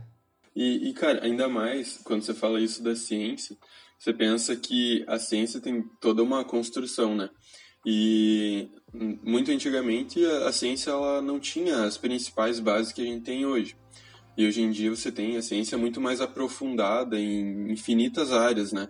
E, 0.55 0.89
e, 0.89 0.93
cara, 0.93 1.23
ainda 1.23 1.47
mais 1.47 1.99
quando 2.03 2.23
você 2.23 2.33
fala 2.33 2.59
isso 2.59 2.83
da 2.83 2.95
ciência, 2.95 3.57
você 3.97 4.13
pensa 4.13 4.55
que 4.55 5.03
a 5.07 5.19
ciência 5.19 5.61
tem 5.61 5.83
toda 5.99 6.23
uma 6.23 6.43
construção, 6.43 7.15
né? 7.15 7.29
E 7.85 8.69
muito 8.93 9.51
antigamente 9.51 10.23
a, 10.25 10.47
a 10.47 10.51
ciência 10.51 10.91
ela 10.91 11.21
não 11.21 11.39
tinha 11.39 11.83
as 11.83 11.97
principais 11.97 12.59
bases 12.59 12.91
que 12.91 13.01
a 13.01 13.05
gente 13.05 13.23
tem 13.23 13.45
hoje. 13.45 13.75
E 14.37 14.45
hoje 14.45 14.61
em 14.61 14.71
dia 14.71 14.89
você 14.89 15.11
tem 15.11 15.37
a 15.37 15.41
ciência 15.41 15.77
muito 15.77 15.99
mais 15.99 16.21
aprofundada 16.21 17.19
em 17.19 17.71
infinitas 17.71 18.31
áreas, 18.31 18.71
né? 18.71 18.87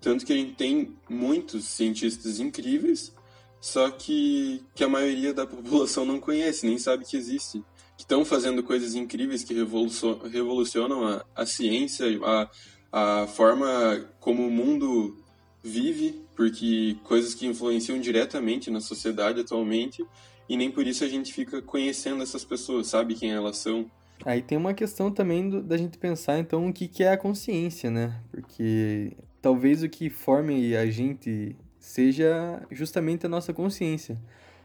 Tanto 0.00 0.26
que 0.26 0.32
a 0.32 0.36
gente 0.36 0.54
tem 0.54 0.96
muitos 1.08 1.64
cientistas 1.64 2.40
incríveis, 2.40 3.14
só 3.60 3.90
que, 3.90 4.64
que 4.74 4.82
a 4.82 4.88
maioria 4.88 5.32
da 5.32 5.46
população 5.46 6.04
não 6.04 6.18
conhece, 6.18 6.66
nem 6.66 6.78
sabe 6.78 7.04
que 7.04 7.16
existe. 7.16 7.64
Que 8.02 8.04
estão 8.04 8.24
fazendo 8.24 8.64
coisas 8.64 8.96
incríveis 8.96 9.44
que 9.44 9.54
revolucionam 9.54 11.06
a, 11.06 11.24
a 11.36 11.46
ciência, 11.46 12.04
a, 12.24 12.50
a 12.90 13.26
forma 13.28 14.04
como 14.18 14.44
o 14.44 14.50
mundo 14.50 15.16
vive, 15.62 16.20
porque 16.34 16.96
coisas 17.04 17.32
que 17.32 17.46
influenciam 17.46 18.00
diretamente 18.00 18.72
na 18.72 18.80
sociedade 18.80 19.40
atualmente, 19.40 20.04
e 20.48 20.56
nem 20.56 20.68
por 20.68 20.84
isso 20.84 21.04
a 21.04 21.08
gente 21.08 21.32
fica 21.32 21.62
conhecendo 21.62 22.24
essas 22.24 22.44
pessoas, 22.44 22.88
sabe 22.88 23.14
quem 23.14 23.30
elas 23.30 23.58
são. 23.58 23.88
Aí 24.24 24.42
tem 24.42 24.58
uma 24.58 24.74
questão 24.74 25.08
também 25.08 25.48
do, 25.48 25.62
da 25.62 25.76
gente 25.76 25.96
pensar, 25.96 26.40
então, 26.40 26.66
o 26.66 26.72
que, 26.72 26.88
que 26.88 27.04
é 27.04 27.12
a 27.12 27.16
consciência, 27.16 27.88
né? 27.88 28.20
Porque 28.32 29.12
talvez 29.40 29.84
o 29.84 29.88
que 29.88 30.10
forme 30.10 30.76
a 30.76 30.90
gente 30.90 31.54
seja 31.78 32.66
justamente 32.68 33.26
a 33.26 33.28
nossa 33.28 33.52
consciência. 33.52 34.18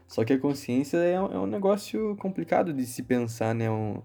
Só 0.08 0.24
que 0.24 0.32
a 0.32 0.38
consciência 0.38 0.96
é, 0.96 1.12
é 1.12 1.20
um 1.20 1.46
negócio 1.46 2.16
complicado 2.16 2.72
de 2.72 2.84
se 2.86 3.02
pensar, 3.02 3.54
né? 3.54 3.66
É 3.66 3.70
um, 3.70 4.02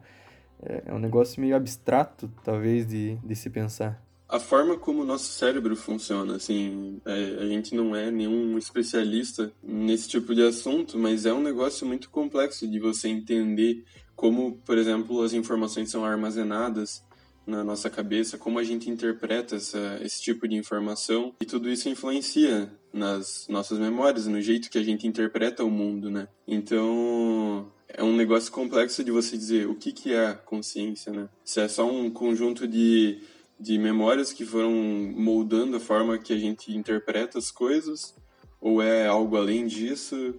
é, 0.62 0.83
é 0.88 0.93
um 0.93 1.00
negócio 1.00 1.41
meio 1.41 1.55
abstrato, 1.55 2.29
talvez, 2.43 2.86
de, 2.86 3.15
de 3.15 3.36
se 3.36 3.50
pensar 3.50 4.03
a 4.33 4.39
forma 4.39 4.75
como 4.75 5.03
o 5.03 5.05
nosso 5.05 5.25
cérebro 5.25 5.75
funciona, 5.75 6.38
assim, 6.38 7.00
é, 7.05 7.38
a 7.39 7.45
gente 7.45 7.75
não 7.75 7.95
é 7.95 8.10
nenhum 8.10 8.57
especialista 8.57 9.53
nesse 9.62 10.10
tipo 10.10 10.33
de 10.33 10.41
assunto, 10.41 10.98
mas 10.98 11.27
é 11.27 11.31
um 11.31 11.39
negócio 11.39 11.86
muito 11.86 12.10
complexo 12.10 12.67
de 12.67 12.79
você 12.79 13.10
entender 13.10 13.83
como, 14.15 14.57
por 14.65 14.75
exemplo, 14.75 15.22
as 15.22 15.33
informações 15.33 15.91
são 15.91 16.03
armazenadas 16.03 17.03
na 17.45 17.63
nossa 17.63 17.89
cabeça, 17.89 18.38
como 18.38 18.59
a 18.59 18.63
gente 18.63 18.89
interpreta 18.89 19.55
essa, 19.55 20.00
esse 20.01 20.21
tipo 20.21 20.47
de 20.47 20.55
informação 20.55 21.33
e 21.41 21.45
tudo 21.45 21.69
isso 21.69 21.89
influencia 21.89 22.71
nas 22.91 23.47
nossas 23.50 23.79
memórias, 23.79 24.27
no 24.27 24.41
jeito 24.41 24.69
que 24.69 24.77
a 24.77 24.83
gente 24.83 25.07
interpreta 25.07 25.63
o 25.63 25.71
mundo, 25.71 26.09
né? 26.09 26.27
Então 26.47 27.71
é 27.88 28.03
um 28.03 28.15
negócio 28.15 28.51
complexo 28.51 29.03
de 29.03 29.12
você 29.12 29.38
dizer 29.38 29.67
o 29.67 29.75
que 29.75 29.91
que 29.91 30.13
é 30.13 30.33
consciência, 30.33 31.12
né? 31.12 31.27
Se 31.43 31.59
é 31.59 31.67
só 31.67 31.89
um 31.89 32.09
conjunto 32.09 32.67
de 32.67 33.21
de 33.59 33.77
memórias 33.77 34.33
que 34.33 34.45
foram 34.45 34.71
moldando 35.15 35.77
a 35.77 35.79
forma 35.79 36.17
que 36.17 36.33
a 36.33 36.38
gente 36.38 36.75
interpreta 36.75 37.38
as 37.38 37.50
coisas? 37.50 38.13
Ou 38.59 38.81
é 38.81 39.07
algo 39.07 39.38
além 39.38 39.65
disso? 39.65 40.35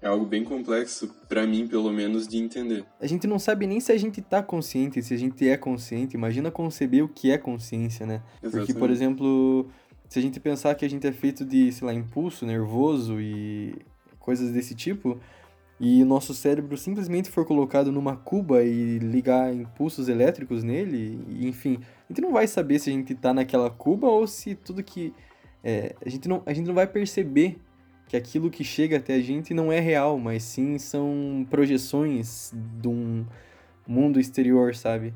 É 0.00 0.06
algo 0.06 0.24
bem 0.24 0.44
complexo, 0.44 1.08
para 1.28 1.44
mim, 1.46 1.66
pelo 1.66 1.90
menos, 1.92 2.28
de 2.28 2.38
entender. 2.38 2.84
A 3.00 3.06
gente 3.06 3.26
não 3.26 3.38
sabe 3.38 3.66
nem 3.66 3.80
se 3.80 3.90
a 3.90 3.96
gente 3.96 4.22
tá 4.22 4.40
consciente, 4.40 5.02
se 5.02 5.12
a 5.12 5.16
gente 5.16 5.48
é 5.48 5.56
consciente. 5.56 6.16
Imagina 6.16 6.50
conceber 6.52 7.02
o 7.02 7.08
que 7.08 7.32
é 7.32 7.38
consciência, 7.38 8.06
né? 8.06 8.22
Exatamente. 8.40 8.66
Porque, 8.66 8.78
por 8.78 8.90
exemplo, 8.90 9.68
se 10.08 10.18
a 10.18 10.22
gente 10.22 10.38
pensar 10.38 10.74
que 10.76 10.84
a 10.84 10.90
gente 10.90 11.06
é 11.06 11.12
feito 11.12 11.44
de, 11.44 11.72
sei 11.72 11.86
lá, 11.86 11.92
impulso 11.92 12.46
nervoso 12.46 13.20
e 13.20 13.74
coisas 14.20 14.52
desse 14.52 14.74
tipo, 14.74 15.18
e 15.80 16.02
o 16.02 16.06
nosso 16.06 16.32
cérebro 16.32 16.76
simplesmente 16.76 17.28
for 17.28 17.44
colocado 17.44 17.90
numa 17.90 18.16
cuba 18.16 18.62
e 18.62 18.98
ligar 18.98 19.52
impulsos 19.54 20.08
elétricos 20.08 20.62
nele, 20.62 21.20
e, 21.28 21.48
enfim, 21.48 21.78
a 22.08 22.12
gente 22.12 22.20
não 22.20 22.32
vai 22.32 22.46
saber 22.46 22.78
se 22.78 22.88
a 22.88 22.92
gente 22.92 23.14
tá 23.16 23.34
naquela 23.34 23.68
cuba 23.68 24.06
ou 24.06 24.26
se 24.28 24.54
tudo 24.54 24.82
que. 24.82 25.12
É, 25.62 25.94
a, 26.04 26.08
gente 26.08 26.28
não, 26.28 26.42
a 26.46 26.52
gente 26.52 26.66
não 26.66 26.74
vai 26.74 26.86
perceber 26.86 27.58
que 28.08 28.16
aquilo 28.16 28.50
que 28.50 28.64
chega 28.64 28.96
até 28.96 29.14
a 29.14 29.20
gente 29.20 29.52
não 29.52 29.70
é 29.70 29.78
real, 29.78 30.18
mas 30.18 30.42
sim 30.42 30.78
são 30.78 31.46
projeções 31.50 32.50
de 32.80 32.88
um 32.88 33.26
mundo 33.86 34.18
exterior, 34.18 34.74
sabe? 34.74 35.12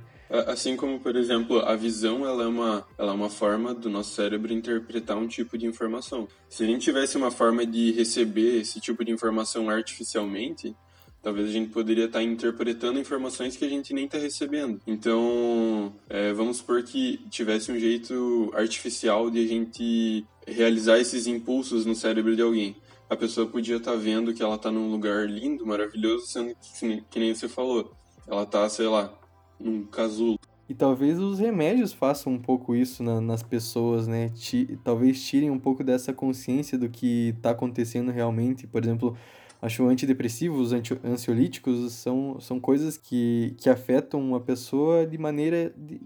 Assim 0.47 0.77
como, 0.77 0.99
por 0.99 1.15
exemplo, 1.15 1.61
a 1.61 1.77
visão 1.77 2.27
ela 2.27 2.45
é, 2.45 2.47
uma, 2.47 2.87
ela 2.97 3.13
é 3.13 3.15
uma 3.15 3.29
forma 3.29 3.75
do 3.75 3.91
nosso 3.91 4.15
cérebro 4.15 4.53
interpretar 4.53 5.17
um 5.17 5.27
tipo 5.27 5.59
de 5.59 5.67
informação. 5.67 6.27
Se 6.49 6.65
a 6.65 6.67
gente 6.67 6.83
tivesse 6.83 7.19
uma 7.19 7.31
forma 7.31 7.67
de 7.67 7.93
receber 7.93 8.61
esse 8.61 8.81
tipo 8.81 9.05
de 9.05 9.13
informação 9.13 9.69
artificialmente, 9.69 10.75
talvez 11.23 11.51
a 11.51 11.53
gente 11.53 11.71
poderia 11.71 12.07
estar 12.07 12.23
interpretando 12.23 12.99
informações 12.99 13.59
que 13.59 13.65
a 13.65 13.69
gente 13.69 13.93
nem 13.93 14.07
está 14.07 14.17
recebendo. 14.17 14.81
Então, 14.87 15.93
é, 16.09 16.33
vamos 16.33 16.59
supor 16.59 16.83
que 16.83 17.19
tivesse 17.31 17.71
um 17.71 17.79
jeito 17.79 18.51
artificial 18.55 19.31
de 19.31 19.45
a 19.45 19.47
gente 19.47 20.25
realizar 20.47 20.99
esses 20.99 21.27
impulsos 21.27 21.85
no 21.85 21.95
cérebro 21.95 22.35
de 22.35 22.43
alguém. 22.43 22.75
A 23.13 23.17
pessoa 23.17 23.47
podia 23.47 23.77
estar 23.77 23.95
vendo 23.95 24.33
que 24.33 24.43
ela 24.43 24.55
está 24.55 24.71
num 24.71 24.91
lugar 24.91 25.29
lindo, 25.29 25.67
maravilhoso, 25.67 26.27
sendo 26.27 26.55
que, 26.55 27.05
que 27.11 27.21
nem 27.21 27.35
você 27.35 27.47
falou. 27.47 27.93
Ela 28.27 28.45
está, 28.45 28.67
sei 28.71 28.87
lá, 28.87 29.13
num 29.61 29.85
casulo. 29.85 30.39
E 30.67 30.75
talvez 30.75 31.19
os 31.19 31.39
remédios 31.39 31.93
façam 31.93 32.33
um 32.33 32.39
pouco 32.39 32.75
isso 32.75 33.03
na, 33.03 33.21
nas 33.21 33.43
pessoas, 33.43 34.07
né? 34.07 34.33
Talvez 34.83 35.23
tirem 35.23 35.51
um 35.51 35.59
pouco 35.59 35.85
dessa 35.85 36.15
consciência 36.15 36.79
do 36.79 36.89
que 36.89 37.35
está 37.37 37.51
acontecendo 37.51 38.11
realmente. 38.11 38.67
Por 38.67 38.83
exemplo, 38.83 39.15
Acho 39.61 39.87
antidepressivos, 39.87 40.73
anti 40.73 40.99
ansiolíticos 41.05 41.93
são, 41.93 42.41
são 42.41 42.59
coisas 42.59 42.97
que, 42.97 43.55
que 43.59 43.69
afetam 43.69 44.21
uma 44.21 44.41
pessoa 44.41 45.07
de 45.07 45.19
maneira 45.19 45.71
de, 45.77 46.01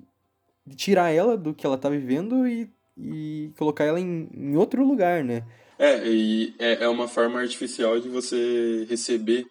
de 0.67 0.77
tirar 0.77 1.11
ela 1.11 1.39
do 1.39 1.55
que 1.55 1.65
ela 1.65 1.79
tá 1.79 1.89
vivendo 1.89 2.47
e, 2.49 2.69
e 2.99 3.53
colocar 3.57 3.85
ela 3.85 3.99
em, 3.99 4.29
em 4.35 4.57
outro 4.57 4.85
lugar, 4.85 5.25
né? 5.25 5.43
É, 5.79 6.07
e 6.09 6.55
é, 6.59 6.85
é 6.85 6.89
uma 6.89 7.07
forma 7.07 7.41
artificial 7.41 8.01
de 8.01 8.09
você 8.09 8.87
receber 8.89 9.47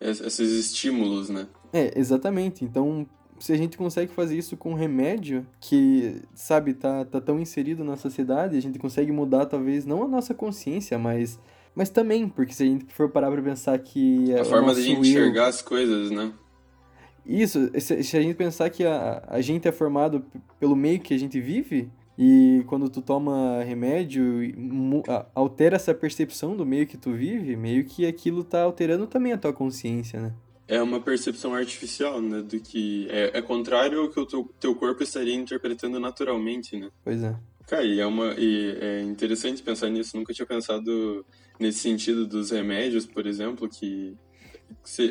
esses 0.00 0.52
estímulos, 0.52 1.28
né? 1.28 1.46
É, 1.72 1.98
exatamente. 1.98 2.64
Então, 2.64 3.06
se 3.38 3.52
a 3.52 3.56
gente 3.56 3.76
consegue 3.76 4.12
fazer 4.12 4.36
isso 4.36 4.56
com 4.56 4.74
remédio 4.74 5.46
que, 5.60 6.20
sabe, 6.34 6.74
tá, 6.74 7.04
tá 7.04 7.20
tão 7.20 7.38
inserido 7.38 7.84
na 7.84 7.96
sociedade, 7.96 8.56
a 8.56 8.60
gente 8.60 8.78
consegue 8.78 9.12
mudar 9.12 9.46
talvez 9.46 9.84
não 9.84 10.02
a 10.02 10.08
nossa 10.08 10.34
consciência, 10.34 10.98
mas 10.98 11.38
mas 11.74 11.90
também, 11.90 12.28
porque 12.28 12.52
se 12.52 12.64
a 12.64 12.66
gente 12.66 12.92
for 12.92 13.08
parar 13.08 13.30
pra 13.30 13.40
pensar 13.40 13.78
que 13.78 14.34
a 14.34 14.44
forma 14.44 14.74
de 14.74 14.90
enxergar 14.90 15.46
as 15.46 15.62
coisas, 15.62 16.10
né? 16.10 16.32
Isso, 17.24 17.70
se, 17.78 18.02
se 18.02 18.16
a 18.16 18.20
gente 18.20 18.34
pensar 18.34 18.68
que 18.68 18.84
a, 18.84 19.22
a 19.28 19.40
gente 19.40 19.68
é 19.68 19.70
formado 19.70 20.24
pelo 20.58 20.74
meio 20.74 20.98
que 20.98 21.14
a 21.14 21.18
gente 21.18 21.40
vive, 21.40 21.88
e 22.18 22.64
quando 22.66 22.90
tu 22.90 23.00
toma 23.00 23.62
remédio, 23.62 24.40
altera 25.32 25.76
essa 25.76 25.94
percepção 25.94 26.56
do 26.56 26.66
meio 26.66 26.84
que 26.84 26.96
tu 26.96 27.12
vive, 27.12 27.54
meio 27.54 27.84
que 27.84 28.04
aquilo 28.04 28.42
tá 28.42 28.62
alterando 28.62 29.06
também 29.06 29.32
a 29.32 29.38
tua 29.38 29.52
consciência, 29.52 30.20
né? 30.20 30.34
É 30.66 30.82
uma 30.82 31.00
percepção 31.00 31.54
artificial, 31.54 32.20
né? 32.20 32.42
Do 32.42 32.58
que 32.58 33.06
é, 33.08 33.38
é 33.38 33.40
contrário 33.40 34.00
ao 34.00 34.10
que 34.10 34.18
o 34.18 34.26
teu, 34.26 34.52
teu 34.58 34.74
corpo 34.74 35.04
estaria 35.04 35.34
interpretando 35.34 36.00
naturalmente, 36.00 36.76
né? 36.76 36.90
Pois 37.04 37.22
é. 37.22 37.36
Cara, 37.68 37.84
e 37.84 38.00
é, 38.00 38.06
uma, 38.06 38.34
e 38.36 38.76
é 38.80 39.02
interessante 39.02 39.62
pensar 39.62 39.88
nisso. 39.88 40.16
Nunca 40.16 40.34
tinha 40.34 40.46
pensado 40.46 41.24
nesse 41.60 41.78
sentido 41.78 42.26
dos 42.26 42.50
remédios, 42.50 43.06
por 43.06 43.28
exemplo, 43.28 43.68
que, 43.68 44.16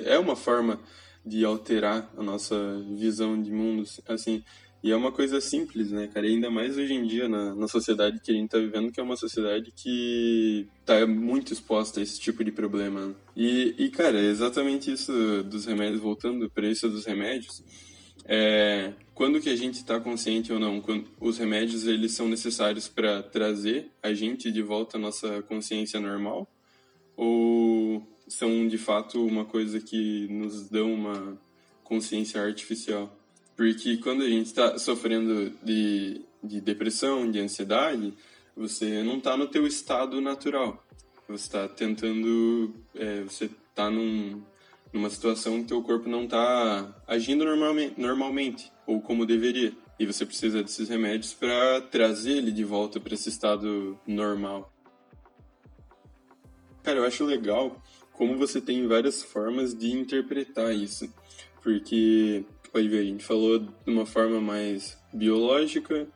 é 0.05 0.19
uma 0.19 0.35
forma 0.35 0.79
de 1.25 1.45
alterar 1.45 2.11
a 2.17 2.21
nossa 2.21 2.83
visão 2.97 3.41
de 3.41 3.51
mundos. 3.51 4.01
Assim, 4.07 4.43
e 4.83 4.91
é 4.91 4.95
uma 4.95 5.11
coisa 5.11 5.41
simples, 5.41 5.91
né, 5.91 6.07
cara? 6.07 6.27
E 6.27 6.35
ainda 6.35 6.49
mais 6.49 6.77
hoje 6.77 6.93
em 6.93 7.05
dia, 7.05 7.27
na, 7.27 7.55
na 7.55 7.67
sociedade 7.67 8.19
que 8.19 8.31
a 8.31 8.35
gente 8.35 8.49
tá 8.49 8.59
vivendo, 8.59 8.91
que 8.91 8.99
é 8.99 9.03
uma 9.03 9.17
sociedade 9.17 9.71
que 9.75 10.67
tá 10.85 11.05
muito 11.07 11.51
exposta 11.51 11.99
a 11.99 12.03
esse 12.03 12.19
tipo 12.19 12.43
de 12.43 12.51
problema. 12.51 13.15
E, 13.35 13.75
e 13.77 13.89
cara, 13.89 14.19
é 14.19 14.25
exatamente 14.25 14.91
isso 14.91 15.11
dos 15.43 15.65
remédios, 15.65 15.99
voltando 15.99 16.49
para 16.49 16.69
isso 16.69 16.87
dos 16.89 17.05
remédios, 17.05 17.63
é, 18.25 18.93
quando 19.15 19.39
que 19.39 19.49
a 19.49 19.55
gente 19.55 19.75
está 19.75 19.99
consciente 19.99 20.51
ou 20.51 20.59
não, 20.59 20.81
quando 20.81 21.05
os 21.19 21.37
remédios 21.37 21.87
eles 21.87 22.11
são 22.11 22.27
necessários 22.27 22.87
para 22.87 23.23
trazer 23.23 23.89
a 24.03 24.13
gente 24.13 24.51
de 24.51 24.61
volta 24.61 24.97
à 24.97 24.99
nossa 24.99 25.41
consciência 25.43 25.99
normal, 25.99 26.47
ou 27.15 28.05
são 28.27 28.67
de 28.67 28.77
fato 28.77 29.25
uma 29.25 29.45
coisa 29.45 29.79
que 29.79 30.27
nos 30.27 30.69
dão 30.69 30.93
uma 30.93 31.41
consciência 31.83 32.41
artificial? 32.41 33.16
Porque 33.57 33.97
quando 33.97 34.21
a 34.21 34.29
gente 34.29 34.45
está 34.45 34.77
sofrendo 34.77 35.49
de, 35.63 36.21
de 36.43 36.61
depressão, 36.61 37.29
de 37.29 37.39
ansiedade, 37.39 38.13
você 38.55 39.01
não 39.01 39.17
está 39.17 39.35
no 39.35 39.47
teu 39.47 39.65
estado 39.65 40.21
natural. 40.21 40.85
Você 41.27 41.45
está 41.45 41.67
tentando... 41.67 42.75
É, 42.93 43.23
você 43.23 43.45
está 43.45 43.89
num, 43.89 44.43
numa 44.93 45.09
situação 45.09 45.61
que 45.61 45.69
teu 45.69 45.81
corpo 45.81 46.07
não 46.07 46.25
está 46.25 46.95
agindo 47.07 47.43
normalmente, 47.43 47.99
normalmente, 47.99 48.71
ou 48.85 49.01
como 49.01 49.25
deveria. 49.25 49.73
E 49.99 50.05
você 50.05 50.23
precisa 50.23 50.61
desses 50.61 50.87
remédios 50.87 51.33
para 51.33 51.81
trazer 51.81 52.33
ele 52.33 52.51
de 52.51 52.63
volta 52.63 52.99
para 52.99 53.15
esse 53.15 53.29
estado 53.29 53.99
normal. 54.05 54.71
Cara, 56.83 56.99
eu 56.99 57.05
acho 57.05 57.25
legal 57.25 57.81
como 58.13 58.37
você 58.37 58.61
tem 58.61 58.87
várias 58.87 59.23
formas 59.23 59.75
de 59.75 59.91
interpretar 59.91 60.73
isso. 60.73 61.11
Porque 61.61 62.45
pode 62.69 62.87
ver, 62.87 62.99
a 62.99 63.03
gente 63.03 63.23
falou 63.23 63.59
de 63.59 63.69
uma 63.85 64.05
forma 64.05 64.39
mais 64.39 64.97
biológica, 65.13 66.07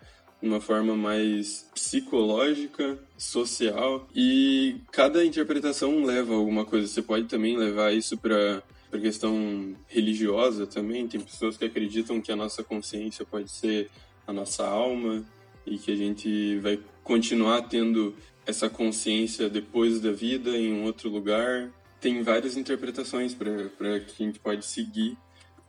de 0.41 0.47
uma 0.47 0.59
forma 0.59 0.95
mais 0.95 1.69
psicológica, 1.73 2.97
social, 3.17 4.07
e 4.15 4.77
cada 4.91 5.23
interpretação 5.23 6.03
leva 6.03 6.33
a 6.33 6.37
alguma 6.37 6.65
coisa. 6.65 6.87
Você 6.87 7.01
pode 7.01 7.27
também 7.27 7.57
levar 7.57 7.93
isso 7.93 8.17
para 8.17 8.63
para 8.91 8.99
questão 8.99 9.73
religiosa 9.87 10.67
também. 10.67 11.07
Tem 11.07 11.21
pessoas 11.21 11.55
que 11.55 11.63
acreditam 11.63 12.19
que 12.19 12.31
a 12.31 12.35
nossa 12.35 12.61
consciência 12.61 13.25
pode 13.25 13.49
ser 13.49 13.89
a 14.27 14.33
nossa 14.33 14.67
alma 14.67 15.23
e 15.65 15.77
que 15.77 15.91
a 15.91 15.95
gente 15.95 16.57
vai 16.59 16.77
continuar 17.01 17.61
tendo 17.63 18.13
essa 18.45 18.69
consciência 18.69 19.49
depois 19.49 20.01
da 20.01 20.11
vida 20.11 20.57
em 20.57 20.73
um 20.73 20.83
outro 20.83 21.09
lugar. 21.09 21.71
Tem 22.01 22.21
várias 22.21 22.57
interpretações 22.57 23.33
para 23.33 23.99
que 24.01 24.23
a 24.23 24.25
gente 24.25 24.39
pode 24.39 24.65
seguir 24.65 25.17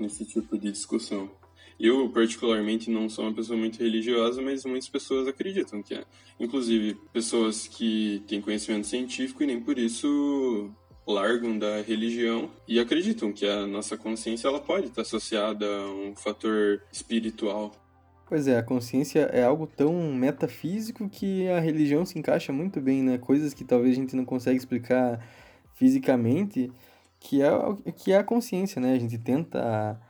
nesse 0.03 0.25
tipo 0.25 0.59
de 0.59 0.71
discussão. 0.71 1.31
Eu, 1.81 2.09
particularmente, 2.11 2.91
não 2.91 3.09
sou 3.09 3.25
uma 3.25 3.35
pessoa 3.35 3.59
muito 3.59 3.79
religiosa, 3.79 4.43
mas 4.43 4.65
muitas 4.65 4.89
pessoas 4.89 5.27
acreditam 5.27 5.83
que 5.83 5.95
é. 5.95 6.05
Inclusive, 6.39 6.95
pessoas 7.13 7.67
que 7.67 8.23
têm 8.29 8.41
conhecimento 8.41 8.87
científico 8.87 9.43
e 9.43 9.47
nem 9.47 9.61
por 9.61 9.79
isso 9.79 10.71
largam 11.07 11.59
da 11.59 11.83
religião 11.83 12.51
e 12.69 12.79
acreditam 12.79 13.33
que 13.33 13.47
a 13.47 13.67
nossa 13.67 13.97
consciência 13.97 14.47
ela 14.47 14.61
pode 14.61 14.87
estar 14.87 15.03
associada 15.03 15.67
a 15.67 15.91
um 15.91 16.15
fator 16.15 16.83
espiritual. 16.93 17.73
Pois 18.29 18.47
é, 18.47 18.57
a 18.57 18.63
consciência 18.63 19.21
é 19.33 19.43
algo 19.43 19.67
tão 19.67 19.93
metafísico 20.15 21.09
que 21.09 21.49
a 21.49 21.61
religião 21.61 22.07
se 22.07 22.19
encaixa 22.19 22.53
muito 22.53 22.81
bem, 22.81 23.03
né? 23.03 23.19
Coisas 23.19 23.53
que 23.53 23.65
talvez 23.65 23.97
a 23.97 24.01
gente 24.01 24.17
não 24.17 24.25
consegue 24.25 24.57
explicar 24.57 25.23
fisicamente, 25.75 26.71
que 27.23 27.41
é, 27.41 27.93
que 27.93 28.13
é 28.13 28.19
a 28.19 28.25
consciência, 28.25 28.81
né? 28.81 28.95
A 28.95 28.99
gente 28.99 29.17
tenta 29.17 30.01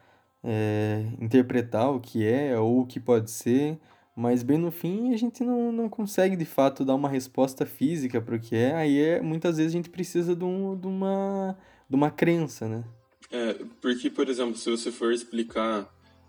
é, 0.43 1.05
interpretar 1.21 1.91
o 1.91 2.01
que 2.01 2.27
é 2.27 2.59
ou 2.59 2.81
o 2.81 2.87
que 2.87 2.99
pode 2.99 3.31
ser, 3.31 3.79
mas 4.17 4.43
bem 4.43 4.59
no 4.59 4.71
fim 4.71 5.13
a 5.13 5.17
gente 5.17 5.45
não, 5.45 5.71
não 5.71 5.89
consegue 5.89 6.37
de 6.37 6.45
fato 6.45 6.85
dar 6.85 6.95
uma 6.95 7.09
resposta 7.09 7.67
física 7.67 8.21
para 8.21 8.37
o 8.37 8.41
que 8.41 8.57
é, 8.57 8.75
aí 8.75 8.99
é, 8.99 9.21
muitas 9.21 9.59
vezes 9.59 9.73
a 9.73 9.77
gente 9.77 9.91
precisa 9.91 10.35
de, 10.35 10.45
um, 10.45 10.77
de, 10.77 10.87
uma, 10.87 11.57
de 11.89 11.95
uma 11.95 12.11
crença, 12.11 12.67
né? 12.67 12.83
É, 13.31 13.55
porque, 13.81 14.11
por 14.11 14.29
exemplo, 14.29 14.57
se 14.57 14.71
você 14.71 14.91
for 14.91 15.13
explicar 15.13 15.89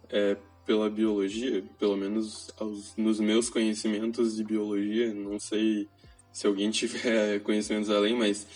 é, 0.10 0.38
pela 0.66 0.90
biologia, 0.90 1.64
pelo 1.80 1.98
menos 1.98 2.52
aos, 2.60 2.96
nos 2.98 3.20
meus 3.20 3.50
conhecimentos 3.50 4.36
de 4.36 4.44
biologia, 4.44 5.14
não 5.14 5.40
sei 5.40 5.88
se 6.32 6.46
alguém 6.46 6.72
tiver 6.72 7.40
conhecimentos 7.44 7.90
além, 7.90 8.16
mas 8.16 8.48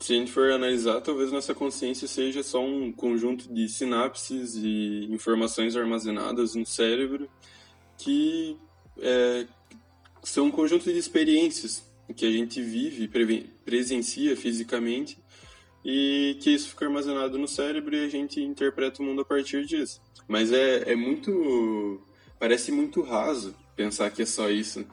se 0.00 0.14
a 0.14 0.16
gente 0.16 0.32
for 0.32 0.50
analisar, 0.50 1.00
talvez 1.02 1.30
nossa 1.30 1.54
consciência 1.54 2.08
seja 2.08 2.42
só 2.42 2.64
um 2.64 2.90
conjunto 2.90 3.52
de 3.52 3.68
sinapses 3.68 4.56
e 4.56 5.06
informações 5.10 5.76
armazenadas 5.76 6.54
no 6.54 6.64
cérebro 6.64 7.28
que 7.98 8.56
é, 8.98 9.46
são 10.22 10.46
um 10.46 10.50
conjunto 10.50 10.84
de 10.84 10.98
experiências 10.98 11.84
que 12.16 12.24
a 12.24 12.30
gente 12.30 12.62
vive, 12.62 13.08
presencia 13.64 14.34
fisicamente 14.36 15.18
e 15.84 16.36
que 16.40 16.50
isso 16.50 16.70
fica 16.70 16.86
armazenado 16.86 17.38
no 17.38 17.46
cérebro 17.46 17.94
e 17.94 18.04
a 18.04 18.08
gente 18.08 18.40
interpreta 18.40 19.02
o 19.02 19.04
mundo 19.04 19.20
a 19.20 19.24
partir 19.24 19.66
disso. 19.66 20.00
Mas 20.26 20.52
é, 20.52 20.92
é 20.92 20.96
muito. 20.96 22.00
parece 22.38 22.72
muito 22.72 23.02
raso 23.02 23.54
pensar 23.76 24.10
que 24.10 24.22
é 24.22 24.26
só 24.26 24.50
isso. 24.50 24.84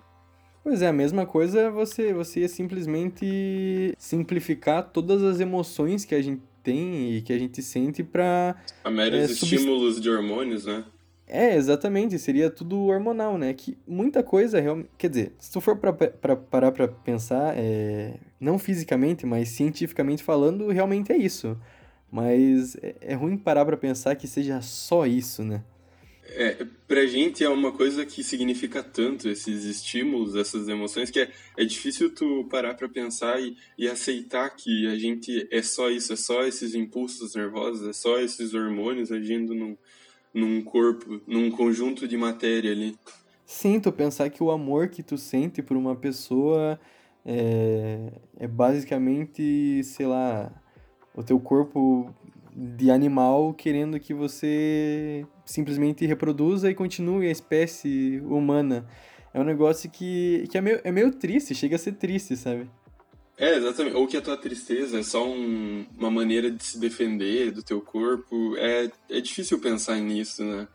Pois 0.68 0.82
é, 0.82 0.88
a 0.88 0.92
mesma 0.92 1.26
coisa 1.26 1.62
é 1.62 1.70
você, 1.70 2.12
você 2.12 2.46
simplesmente 2.46 3.96
simplificar 3.98 4.84
todas 4.84 5.24
as 5.24 5.40
emoções 5.40 6.04
que 6.04 6.14
a 6.14 6.22
gente 6.22 6.42
tem 6.62 7.14
e 7.14 7.22
que 7.22 7.32
a 7.32 7.40
gente 7.40 7.62
sente 7.62 8.04
para 8.04 8.54
A 8.84 8.92
meros 8.92 9.18
é, 9.18 9.24
estímulos 9.32 9.94
subst... 9.94 10.02
de 10.02 10.10
hormônios, 10.10 10.66
né? 10.66 10.84
É, 11.26 11.56
exatamente, 11.56 12.20
seria 12.20 12.50
tudo 12.50 12.82
hormonal, 12.82 13.38
né? 13.38 13.54
Que 13.54 13.78
muita 13.88 14.22
coisa 14.22 14.60
realmente. 14.60 14.90
Quer 14.98 15.10
dizer, 15.10 15.36
se 15.40 15.50
tu 15.54 15.62
for 15.62 15.78
pra, 15.78 15.94
pra, 15.94 16.36
parar 16.36 16.74
pra 16.74 16.86
pensar, 16.90 17.54
é, 17.56 18.16
não 18.38 18.60
fisicamente, 18.60 19.26
mas 19.26 19.48
cientificamente 19.48 20.22
falando, 20.22 20.68
realmente 20.68 21.14
é 21.14 21.18
isso. 21.18 21.58
Mas 22.12 22.76
é, 22.82 22.94
é 23.00 23.14
ruim 23.14 23.38
parar 23.38 23.64
pra 23.64 23.78
pensar 23.78 24.16
que 24.16 24.28
seja 24.28 24.60
só 24.62 25.06
isso, 25.06 25.46
né? 25.46 25.64
É, 26.30 26.66
pra 26.88 27.06
gente 27.06 27.44
é 27.44 27.50
uma 27.50 27.72
coisa 27.72 28.06
que 28.06 28.24
significa 28.24 28.84
tanto 28.84 29.30
esses 29.30 29.64
estímulos, 29.64 30.36
essas 30.36 30.68
emoções, 30.68 31.10
que 31.10 31.22
é, 31.22 31.32
é 31.56 31.64
difícil 31.64 32.14
tu 32.14 32.46
parar 32.50 32.74
pra 32.76 32.90
pensar 32.90 33.40
e, 33.40 33.56
e 33.78 33.88
aceitar 33.88 34.50
que 34.50 34.88
a 34.88 34.98
gente 34.98 35.48
é 35.52 35.62
só 35.62 35.90
isso, 35.90 36.14
é 36.14 36.16
só 36.16 36.44
esses 36.44 36.76
impulsos 36.76 37.34
nervosos, 37.34 37.88
é 37.88 37.94
só 37.94 38.20
esses 38.20 38.54
hormônios 38.54 39.12
agindo 39.12 39.56
num, 39.56 39.78
num 40.34 40.62
corpo, 40.62 41.22
num 41.26 41.50
conjunto 41.50 42.08
de 42.08 42.18
matéria 42.18 42.72
ali. 42.72 42.96
Sim, 43.46 43.80
tu 43.80 43.92
pensar 43.92 44.30
que 44.30 44.44
o 44.44 44.52
amor 44.52 44.90
que 44.90 45.02
tu 45.02 45.18
sente 45.18 45.62
por 45.62 45.78
uma 45.78 45.96
pessoa 45.96 46.78
é, 47.26 48.12
é 48.38 48.48
basicamente, 48.48 49.82
sei 49.84 50.06
lá, 50.06 50.52
o 51.16 51.24
teu 51.24 51.40
corpo 51.40 52.14
de 52.54 52.92
animal 52.92 53.54
querendo 53.54 54.00
que 54.00 54.14
você 54.14 55.26
simplesmente 55.48 56.06
reproduza 56.06 56.70
e 56.70 56.76
continue 56.76 57.28
a 57.28 57.32
espécie 57.32 58.22
humana. 58.26 58.86
É 59.34 59.40
um 59.40 59.44
negócio 59.44 59.90
que, 59.90 60.48
que 60.52 60.58
é, 60.58 60.62
meio, 60.62 60.82
é 60.84 60.92
meio 60.92 61.12
triste, 61.12 61.56
chega 61.56 61.76
a 61.76 61.80
ser 61.80 61.94
triste, 61.94 62.36
sabe? 62.36 62.70
É, 63.38 63.56
exatamente. 63.56 63.96
Ou 63.96 64.08
que 64.08 64.18
a 64.18 64.22
tua 64.22 64.36
tristeza 64.36 65.00
é 65.00 65.04
só 65.04 65.28
um, 65.28 65.86
uma 65.98 66.10
maneira 66.10 66.50
de 66.52 66.64
se 66.64 66.80
defender 66.80 67.52
do 67.52 67.64
teu 67.64 67.80
corpo. 67.80 68.56
É, 68.58 68.92
é 69.10 69.22
difícil 69.22 69.60
pensar 69.60 70.00
nisso, 70.00 70.44
né? 70.44 70.68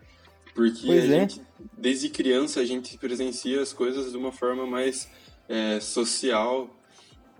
Porque 0.55 0.87
pois 0.87 1.05
a 1.05 1.07
é. 1.07 1.21
gente, 1.21 1.41
desde 1.77 2.09
criança, 2.09 2.61
a 2.61 2.65
gente 2.65 2.97
presencia 2.99 3.61
as 3.61 3.73
coisas 3.73 4.13
de 4.13 4.19
uma 4.19 4.31
forma 4.31 4.67
mais 4.67 5.09
é, 5.49 5.81
social. 5.81 6.71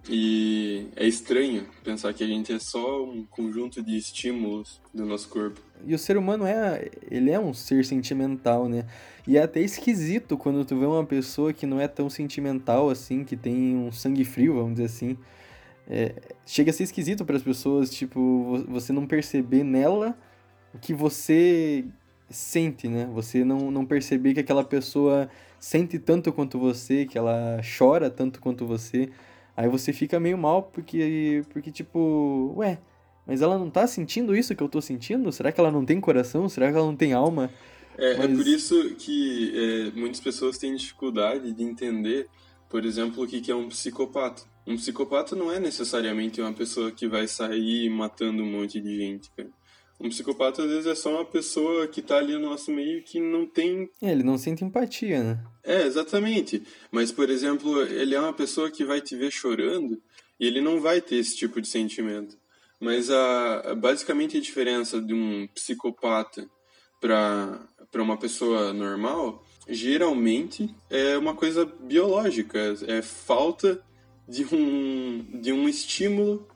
E 0.09 0.89
é 0.97 1.07
estranho 1.07 1.67
pensar 1.85 2.13
que 2.13 2.25
a 2.25 2.27
gente 2.27 2.53
é 2.53 2.59
só 2.59 3.05
um 3.05 3.25
conjunto 3.25 3.83
de 3.83 3.97
estímulos 3.97 4.81
do 4.93 5.07
nosso 5.07 5.29
corpo. 5.29 5.61
E 5.87 5.95
o 5.95 5.99
ser 5.99 6.17
humano 6.17 6.45
é, 6.45 6.91
ele 7.11 7.31
é 7.31 7.39
um 7.39 7.55
ser 7.55 7.85
sentimental, 7.85 8.69
né? 8.69 8.85
E 9.27 9.37
é 9.37 9.43
até 9.43 9.61
esquisito 9.61 10.37
quando 10.37 10.65
tu 10.65 10.79
vê 10.79 10.87
uma 10.87 11.05
pessoa 11.05 11.53
que 11.53 11.67
não 11.67 11.81
é 11.81 11.87
tão 11.87 12.11
sentimental 12.11 12.91
assim, 12.91 13.23
que 13.23 13.37
tem 13.37 13.77
um 13.77 13.93
sangue 13.93 14.25
frio, 14.25 14.55
vamos 14.55 14.73
dizer 14.73 14.87
assim. 14.87 15.17
É, 15.89 16.15
chega 16.45 16.71
a 16.71 16.75
ser 16.75 16.85
esquisito 16.85 17.25
para 17.25 17.37
as 17.37 17.43
pessoas, 17.43 17.91
tipo, 17.91 18.65
você 18.69 18.93
não 18.93 19.07
perceber 19.07 19.63
nela 19.63 20.19
o 20.75 20.79
que 20.79 20.93
você 20.95 21.85
sente, 22.29 22.89
né? 22.89 23.09
Você 23.13 23.45
não, 23.45 23.71
não 23.71 23.85
perceber 23.87 24.35
que 24.35 24.41
aquela 24.41 24.65
pessoa 24.65 25.29
sente 25.61 25.99
tanto 25.99 26.33
quanto 26.33 26.59
você, 26.59 27.07
que 27.07 27.17
ela 27.17 27.61
chora 27.79 28.11
tanto 28.11 28.41
quanto 28.41 28.67
você. 28.67 29.11
Aí 29.57 29.69
você 29.69 29.93
fica 29.93 30.19
meio 30.19 30.39
mal 30.39 30.63
porque, 30.65 31.45
porque 31.51 31.71
tipo, 31.71 32.55
ué, 32.57 32.79
mas 33.27 33.43
ela 33.43 33.59
não 33.59 33.71
tá 33.71 33.87
sentindo 33.87 34.35
isso 34.35 34.55
que 34.55 34.63
eu 34.63 34.69
tô 34.69 34.81
sentindo? 34.81 35.31
Será 35.31 35.53
que 35.53 35.61
ela 35.61 35.71
não 35.71 35.85
tem 35.85 36.01
coração? 36.01 36.49
Será 36.49 36.71
que 36.71 36.77
ela 36.77 36.87
não 36.87 36.97
tem 36.97 37.13
alma? 37.13 37.51
É, 37.99 38.17
Mas- 38.17 38.31
é 38.31 38.35
por 38.35 38.47
isso 38.47 38.95
que 38.97 39.53
é, 39.55 39.99
muitas 39.99 40.21
pessoas 40.21 40.57
têm 40.59 40.75
dificuldade 40.75 41.53
de 41.53 41.63
entender, 41.63 42.27
por 42.69 42.85
exemplo, 42.85 43.23
o 43.23 43.27
que 43.27 43.41
que 43.41 43.51
é 43.51 43.55
um 43.55 43.69
psicopata. 43.69 44.43
Um 44.67 44.77
psicopata 44.77 45.37
não 45.37 45.53
é 45.53 45.61
necessariamente 45.61 46.41
uma 46.41 46.53
pessoa 46.53 46.91
que 46.91 47.07
vai 47.07 47.29
sair 47.29 47.91
matando 47.91 48.43
um 48.43 48.51
monte 48.51 48.81
de 48.81 48.97
gente, 48.97 49.31
cara. 49.37 49.51
Um 50.03 50.09
psicopata, 50.09 50.63
às 50.63 50.69
vezes, 50.69 50.87
é 50.87 50.95
só 50.95 51.11
uma 51.15 51.25
pessoa 51.25 51.87
que 51.87 52.03
tá 52.03 52.17
ali 52.17 52.33
no 52.33 52.51
nosso 52.51 52.73
meio 52.73 53.03
que 53.05 53.21
não 53.21 53.47
tem 53.47 53.89
É, 54.03 54.11
ele 54.11 54.23
não 54.25 54.37
sente 54.37 54.65
empatia, 54.65 55.23
né? 55.23 55.45
É, 55.63 55.83
exatamente. 55.87 56.63
Mas, 56.91 57.13
por 57.13 57.31
exemplo, 57.31 57.83
ele 57.83 58.15
é 58.15 58.21
uma 58.21 58.33
pessoa 58.33 58.71
que 58.71 58.85
vai 58.85 59.01
te 59.01 59.15
ver 59.17 59.31
chorando 59.31 60.03
e 60.41 60.47
ele 60.47 60.61
não 60.61 60.81
vai 60.81 61.01
ter 61.01 61.17
esse 61.17 61.37
tipo 61.37 61.61
de 61.61 61.69
sentimento. 61.69 62.37
Mas 62.81 63.11
a, 63.11 63.75
basicamente 63.77 64.37
a 64.37 64.41
diferença 64.41 65.01
de 65.01 65.15
um 65.15 65.47
psicopata 65.55 66.49
para 67.01 68.03
uma 68.03 68.17
pessoa 68.17 68.73
normal, 68.73 69.45
geralmente 69.69 70.69
é 70.91 71.17
uma 71.17 71.35
coisa 71.35 71.65
biológica, 71.65 72.59
é 72.89 73.01
falta 73.01 73.81
de 74.29 74.45
um 74.53 75.41
de 75.41 75.53
um 75.53 75.69
estímulo 75.69 76.49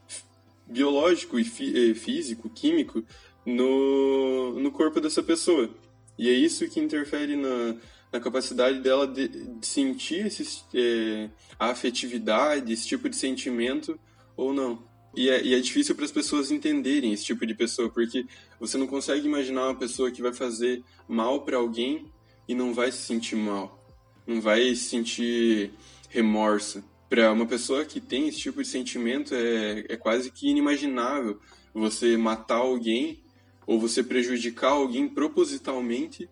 biológico 0.66 1.38
e 1.38 1.44
fí- 1.44 1.94
físico, 1.94 2.50
químico 2.50 3.04
no, 3.46 4.58
no 4.58 4.72
corpo 4.72 5.00
dessa 5.00 5.22
pessoa. 5.22 5.70
E 6.18 6.28
é 6.28 6.32
isso 6.32 6.68
que 6.68 6.80
interfere 6.80 7.36
na, 7.36 7.76
na 8.12 8.20
capacidade 8.20 8.80
dela 8.80 9.06
de, 9.06 9.28
de 9.28 9.66
sentir 9.66 10.26
esse, 10.26 10.64
é, 10.74 11.30
a 11.58 11.70
afetividade, 11.70 12.72
esse 12.72 12.86
tipo 12.86 13.08
de 13.08 13.16
sentimento 13.16 13.98
ou 14.36 14.52
não. 14.52 14.82
E 15.14 15.30
é, 15.30 15.42
e 15.42 15.54
é 15.54 15.60
difícil 15.60 15.94
para 15.94 16.04
as 16.04 16.12
pessoas 16.12 16.50
entenderem 16.50 17.12
esse 17.12 17.24
tipo 17.24 17.46
de 17.46 17.54
pessoa, 17.54 17.88
porque 17.88 18.26
você 18.60 18.76
não 18.76 18.86
consegue 18.86 19.26
imaginar 19.26 19.68
uma 19.68 19.74
pessoa 19.74 20.10
que 20.10 20.20
vai 20.20 20.32
fazer 20.32 20.82
mal 21.08 21.42
para 21.42 21.56
alguém 21.56 22.04
e 22.46 22.54
não 22.54 22.74
vai 22.74 22.92
se 22.92 22.98
sentir 22.98 23.36
mal, 23.36 23.82
não 24.26 24.40
vai 24.40 24.74
sentir 24.74 25.72
remorso. 26.10 26.84
Para 27.08 27.32
uma 27.32 27.46
pessoa 27.46 27.84
que 27.84 28.00
tem 28.00 28.28
esse 28.28 28.38
tipo 28.38 28.60
de 28.60 28.68
sentimento, 28.68 29.32
é, 29.32 29.84
é 29.88 29.96
quase 29.96 30.30
que 30.30 30.50
inimaginável 30.50 31.38
você 31.72 32.16
matar 32.16 32.56
alguém 32.56 33.22
ou 33.66 33.80
você 33.80 34.02
prejudicar 34.02 34.72
alguém 34.72 35.08
propositalmente 35.08 36.28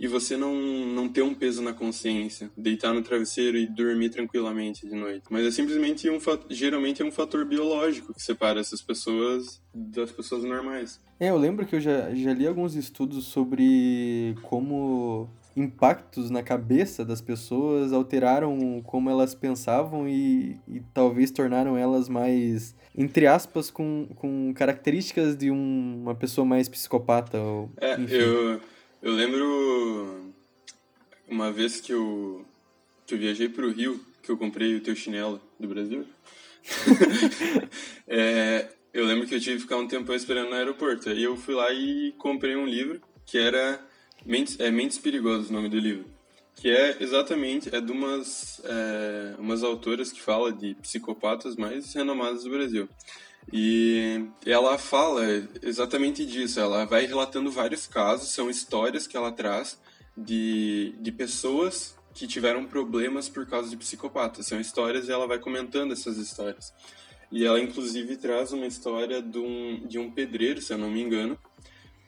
e 0.00 0.06
você 0.06 0.36
não, 0.36 0.54
não 0.54 1.08
ter 1.08 1.22
um 1.22 1.34
peso 1.34 1.60
na 1.60 1.72
consciência, 1.72 2.50
deitar 2.56 2.94
no 2.94 3.02
travesseiro 3.02 3.58
e 3.58 3.66
dormir 3.66 4.10
tranquilamente 4.10 4.86
de 4.86 4.94
noite. 4.94 5.24
Mas 5.28 5.44
é 5.44 5.50
simplesmente 5.50 6.08
um 6.08 6.18
geralmente 6.48 7.02
é 7.02 7.04
um 7.04 7.10
fator 7.10 7.44
biológico 7.44 8.14
que 8.14 8.22
separa 8.22 8.60
essas 8.60 8.80
pessoas 8.80 9.60
das 9.74 10.12
pessoas 10.12 10.44
normais. 10.44 11.00
É, 11.18 11.30
eu 11.30 11.36
lembro 11.36 11.66
que 11.66 11.74
eu 11.74 11.80
já, 11.80 12.14
já 12.14 12.32
li 12.32 12.46
alguns 12.46 12.76
estudos 12.76 13.26
sobre 13.26 14.36
como 14.42 15.28
impactos 15.56 16.30
na 16.30 16.42
cabeça 16.42 17.04
das 17.04 17.20
pessoas 17.20 17.92
alteraram 17.92 18.80
como 18.84 19.10
elas 19.10 19.34
pensavam 19.34 20.08
e, 20.08 20.56
e 20.68 20.80
talvez 20.94 21.30
tornaram 21.30 21.76
elas 21.76 22.08
mais, 22.08 22.74
entre 22.96 23.26
aspas, 23.26 23.70
com, 23.70 24.06
com 24.16 24.52
características 24.54 25.36
de 25.36 25.50
um- 25.50 26.00
uma 26.02 26.14
pessoa 26.14 26.44
mais 26.44 26.68
psicopata. 26.68 27.38
Ou, 27.40 27.70
É, 27.80 28.00
enfim. 28.00 28.14
eu, 28.14 28.60
eu 29.02 29.12
lembro 29.12 30.32
uma 31.28 31.50
vez 31.52 31.80
que 31.80 31.92
eu, 31.92 32.44
que 33.06 33.14
eu 33.14 33.18
viajei 33.18 33.48
pro 33.48 33.70
Rio, 33.72 34.00
que 34.22 34.30
eu 34.30 34.36
comprei 34.38 34.76
o 34.76 34.80
teu 34.80 34.94
chinelo 34.94 35.40
do 35.58 35.66
Brasil. 35.68 36.04
É, 38.06 38.68
eu 38.92 39.04
lembro 39.04 39.26
que 39.26 39.34
eu 39.34 39.40
tive 39.40 39.56
que 39.56 39.62
ficar 39.62 39.76
um 39.76 39.86
tempo 39.86 40.12
esperando 40.14 40.48
no 40.50 40.54
aeroporto. 40.56 41.08
Aí 41.08 41.22
eu 41.22 41.36
fui 41.36 41.54
lá 41.54 41.72
e 41.72 42.12
comprei 42.18 42.56
um 42.56 42.66
livro 42.66 43.00
que 43.26 43.38
era 43.38 43.78
Mentes, 44.24 44.58
é 44.58 44.70
Mentes 44.70 44.98
Perigosas, 44.98 45.50
o 45.50 45.52
nome 45.52 45.68
do 45.68 45.78
livro. 45.78 46.06
Que 46.54 46.70
é 46.70 46.96
exatamente, 47.00 47.74
é 47.74 47.80
de 47.80 47.92
umas, 47.92 48.60
é, 48.64 49.34
umas 49.38 49.62
autoras 49.62 50.10
que 50.10 50.20
fala 50.20 50.52
de 50.52 50.74
psicopatas 50.74 51.54
mais 51.56 51.94
renomadas 51.94 52.44
do 52.44 52.50
Brasil. 52.50 52.88
E 53.52 54.26
ela 54.44 54.76
fala 54.76 55.24
exatamente 55.62 56.26
disso. 56.26 56.60
Ela 56.60 56.84
vai 56.84 57.06
relatando 57.06 57.50
vários 57.50 57.86
casos, 57.86 58.30
são 58.30 58.50
histórias 58.50 59.06
que 59.06 59.16
ela 59.16 59.32
traz 59.32 59.78
de, 60.16 60.94
de 61.00 61.12
pessoas 61.12 61.96
que 62.12 62.26
tiveram 62.26 62.66
problemas 62.66 63.28
por 63.28 63.46
causa 63.46 63.70
de 63.70 63.76
psicopatas. 63.76 64.46
São 64.46 64.60
histórias 64.60 65.08
e 65.08 65.12
ela 65.12 65.26
vai 65.26 65.38
comentando 65.38 65.92
essas 65.92 66.18
histórias. 66.18 66.74
E 67.30 67.44
ela, 67.44 67.60
inclusive, 67.60 68.16
traz 68.16 68.52
uma 68.52 68.66
história 68.66 69.22
de 69.22 69.38
um, 69.38 69.86
de 69.86 69.98
um 69.98 70.10
pedreiro, 70.10 70.60
se 70.60 70.72
eu 70.72 70.78
não 70.78 70.90
me 70.90 71.00
engano, 71.00 71.38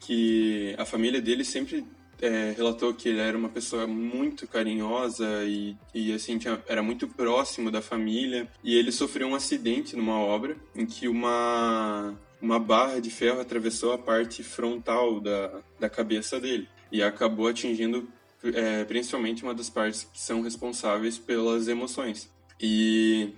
que 0.00 0.74
a 0.78 0.84
família 0.84 1.20
dele 1.20 1.44
sempre 1.44 1.86
é, 2.20 2.54
relatou 2.56 2.92
que 2.94 3.08
ele 3.08 3.20
era 3.20 3.36
uma 3.36 3.48
pessoa 3.48 3.86
muito 3.86 4.46
carinhosa 4.46 5.26
e, 5.44 5.76
e 5.94 6.12
assim, 6.12 6.38
tinha, 6.38 6.62
era 6.66 6.82
muito 6.82 7.08
próximo 7.08 7.70
da 7.70 7.80
família. 7.80 8.48
E 8.62 8.76
ele 8.76 8.92
sofreu 8.92 9.28
um 9.28 9.34
acidente 9.34 9.96
numa 9.96 10.18
obra 10.18 10.56
em 10.74 10.86
que 10.86 11.08
uma, 11.08 12.14
uma 12.40 12.58
barra 12.58 13.00
de 13.00 13.10
ferro 13.10 13.40
atravessou 13.40 13.92
a 13.92 13.98
parte 13.98 14.42
frontal 14.42 15.20
da, 15.20 15.60
da 15.78 15.88
cabeça 15.88 16.38
dele 16.38 16.68
e 16.92 17.02
acabou 17.02 17.46
atingindo 17.46 18.08
é, 18.42 18.84
principalmente 18.84 19.42
uma 19.42 19.54
das 19.54 19.68
partes 19.68 20.04
que 20.04 20.20
são 20.20 20.42
responsáveis 20.42 21.18
pelas 21.18 21.68
emoções. 21.68 22.30
E 22.60 23.32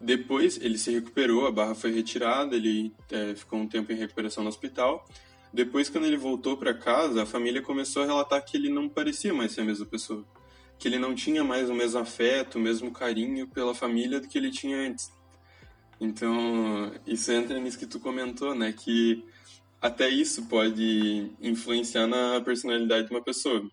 depois 0.00 0.58
ele 0.60 0.78
se 0.78 0.90
recuperou, 0.90 1.46
a 1.46 1.52
barra 1.52 1.74
foi 1.74 1.92
retirada, 1.92 2.56
ele 2.56 2.92
é, 3.10 3.34
ficou 3.34 3.58
um 3.58 3.68
tempo 3.68 3.92
em 3.92 3.96
recuperação 3.96 4.42
no 4.42 4.48
hospital. 4.48 5.06
Depois, 5.52 5.88
quando 5.88 6.06
ele 6.06 6.16
voltou 6.16 6.56
para 6.56 6.72
casa, 6.72 7.22
a 7.22 7.26
família 7.26 7.60
começou 7.60 8.02
a 8.02 8.06
relatar 8.06 8.42
que 8.44 8.56
ele 8.56 8.70
não 8.70 8.88
parecia 8.88 9.34
mais 9.34 9.52
ser 9.52 9.60
a 9.60 9.64
mesma 9.64 9.84
pessoa. 9.84 10.24
Que 10.78 10.88
ele 10.88 10.98
não 10.98 11.14
tinha 11.14 11.44
mais 11.44 11.68
o 11.68 11.74
mesmo 11.74 12.00
afeto, 12.00 12.56
o 12.56 12.60
mesmo 12.60 12.90
carinho 12.90 13.46
pela 13.48 13.74
família 13.74 14.18
do 14.18 14.28
que 14.28 14.38
ele 14.38 14.50
tinha 14.50 14.76
antes. 14.78 15.12
Então, 16.00 16.92
isso 17.06 17.30
entra 17.30 17.60
nisso 17.60 17.78
que 17.78 17.86
tu 17.86 18.00
comentou, 18.00 18.54
né? 18.54 18.72
Que 18.72 19.22
até 19.80 20.08
isso 20.08 20.46
pode 20.46 21.30
influenciar 21.40 22.06
na 22.06 22.40
personalidade 22.40 23.08
de 23.08 23.14
uma 23.14 23.22
pessoa. 23.22 23.68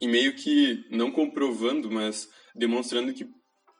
E 0.00 0.06
meio 0.06 0.34
que, 0.34 0.84
não 0.90 1.10
comprovando, 1.10 1.90
mas 1.90 2.28
demonstrando 2.54 3.14
que 3.14 3.28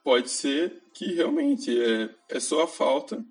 pode 0.02 0.30
ser 0.30 0.82
que 0.94 1.12
realmente 1.12 1.70
é, 1.78 2.08
é 2.28 2.40
só 2.40 2.62
a 2.62 2.68
falta 2.68 3.24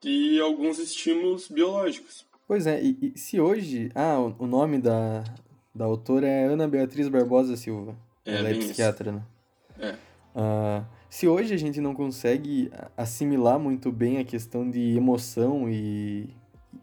de 0.00 0.40
alguns 0.40 0.78
estímulos 0.78 1.48
biológicos. 1.48 2.26
Pois 2.46 2.66
é, 2.66 2.82
e, 2.82 3.12
e 3.14 3.18
se 3.18 3.40
hoje. 3.40 3.90
Ah, 3.94 4.18
o, 4.18 4.44
o 4.44 4.46
nome 4.46 4.78
da, 4.78 5.24
da 5.74 5.84
autora 5.84 6.26
é 6.26 6.44
Ana 6.44 6.68
Beatriz 6.68 7.08
Barbosa 7.08 7.56
Silva. 7.56 7.96
É, 8.24 8.34
Ela 8.36 8.48
é 8.48 8.50
bem 8.50 8.58
isso. 8.58 8.68
psiquiatra, 8.68 9.12
né? 9.12 9.22
É. 9.78 9.94
Ah, 10.34 10.84
se 11.08 11.26
hoje 11.28 11.54
a 11.54 11.56
gente 11.56 11.80
não 11.80 11.94
consegue 11.94 12.70
assimilar 12.96 13.58
muito 13.58 13.90
bem 13.92 14.18
a 14.18 14.24
questão 14.24 14.68
de 14.68 14.96
emoção 14.96 15.68
e, 15.70 16.28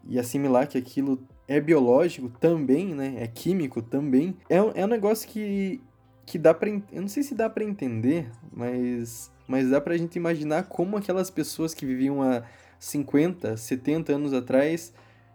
e 0.08 0.18
assimilar 0.18 0.66
que 0.66 0.78
aquilo 0.78 1.20
é 1.46 1.60
biológico 1.60 2.28
também, 2.40 2.94
né? 2.94 3.16
É 3.18 3.26
químico 3.26 3.82
também, 3.82 4.36
é, 4.48 4.60
um- 4.62 4.72
é 4.74 4.84
um 4.84 4.88
negócio 4.88 5.28
que, 5.28 5.80
que 6.24 6.38
dá 6.38 6.54
pra. 6.54 6.70
Eu 6.70 7.02
não 7.02 7.08
sei 7.08 7.22
se 7.22 7.34
dá 7.34 7.48
pra 7.50 7.62
entender, 7.62 8.30
mas, 8.52 9.30
mas 9.46 9.68
dá 9.70 9.80
pra 9.80 9.96
gente 9.96 10.16
imaginar 10.16 10.64
como 10.64 10.96
aquelas 10.96 11.30
pessoas 11.30 11.74
que 11.74 11.84
viviam 11.84 12.22
há 12.22 12.42
50, 12.80 13.56
70 13.56 14.14
anos 14.14 14.32
atrás 14.32 14.92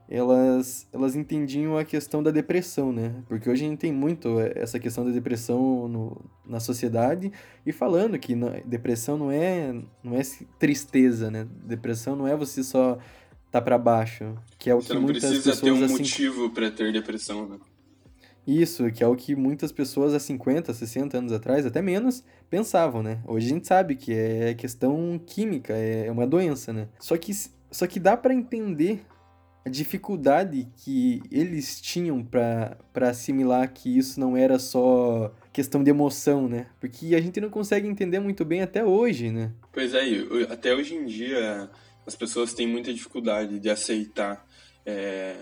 elas, 0.09 0.87
elas 0.93 1.15
entendiam 1.15 1.77
a 1.77 1.83
questão 1.83 2.23
da 2.23 2.31
depressão, 2.31 2.93
né? 2.93 3.13
Porque 3.27 3.49
hoje 3.49 3.65
a 3.65 3.69
gente 3.69 3.79
tem 3.79 3.91
muito 3.91 4.39
essa 4.55 4.79
questão 4.79 5.05
da 5.05 5.11
depressão 5.11 5.87
no, 5.87 6.25
na 6.45 6.59
sociedade 6.59 7.31
e 7.65 7.73
falando 7.73 8.17
que 8.17 8.33
não, 8.33 8.49
depressão 8.65 9.17
não 9.17 9.29
é, 9.29 9.73
não 10.01 10.15
é 10.15 10.21
tristeza, 10.57 11.29
né? 11.29 11.45
Depressão 11.65 12.15
não 12.15 12.27
é 12.27 12.35
você 12.35 12.63
só 12.63 12.97
tá 13.51 13.61
para 13.61 13.77
baixo, 13.77 14.35
que 14.57 14.69
é 14.69 14.75
o 14.75 14.81
você 14.81 14.93
que 14.93 14.99
muitas 14.99 15.23
pessoas... 15.23 15.59
Ter 15.59 15.71
um 15.71 15.83
assim, 15.83 15.97
motivo 15.97 16.49
para 16.51 16.71
ter 16.71 16.93
depressão, 16.93 17.47
né? 17.47 17.57
Isso, 18.45 18.89
que 18.91 19.03
é 19.03 19.07
o 19.07 19.13
que 19.13 19.35
muitas 19.35 19.73
pessoas 19.73 20.13
há 20.13 20.19
50, 20.19 20.73
60 20.73 21.17
anos 21.17 21.33
atrás, 21.33 21.65
até 21.65 21.81
menos, 21.81 22.23
pensavam, 22.49 23.03
né? 23.03 23.19
Hoje 23.27 23.47
a 23.47 23.49
gente 23.49 23.67
sabe 23.67 23.95
que 23.97 24.13
é 24.13 24.53
questão 24.53 25.19
química, 25.25 25.73
é 25.73 26.09
uma 26.09 26.25
doença, 26.25 26.71
né? 26.71 26.87
Só 26.97 27.17
que, 27.17 27.33
só 27.69 27.85
que 27.85 27.99
dá 27.99 28.15
para 28.15 28.33
entender 28.33 29.05
a 29.67 29.69
dificuldade 29.69 30.65
que 30.77 31.21
eles 31.29 31.81
tinham 31.81 32.23
para 32.23 32.77
assimilar 32.95 33.71
que 33.73 33.97
isso 33.97 34.17
não 34.17 34.37
era 34.37 34.57
só 34.57 35.33
questão 35.51 35.83
de 35.83 35.89
emoção, 35.89 36.47
né? 36.47 36.67
Porque 36.79 37.13
a 37.13 37.19
gente 37.19 37.41
não 37.41 37.49
consegue 37.49 37.85
entender 37.85 38.21
muito 38.21 38.45
bem 38.45 38.61
até 38.61 38.85
hoje, 38.85 39.29
né? 39.29 39.51
Pois 39.73 39.93
é, 39.93 40.03
até 40.49 40.73
hoje 40.73 40.95
em 40.95 41.05
dia 41.05 41.69
as 42.05 42.15
pessoas 42.15 42.53
têm 42.53 42.65
muita 42.65 42.93
dificuldade 42.93 43.59
de 43.59 43.69
aceitar. 43.69 44.47
É... 44.85 45.35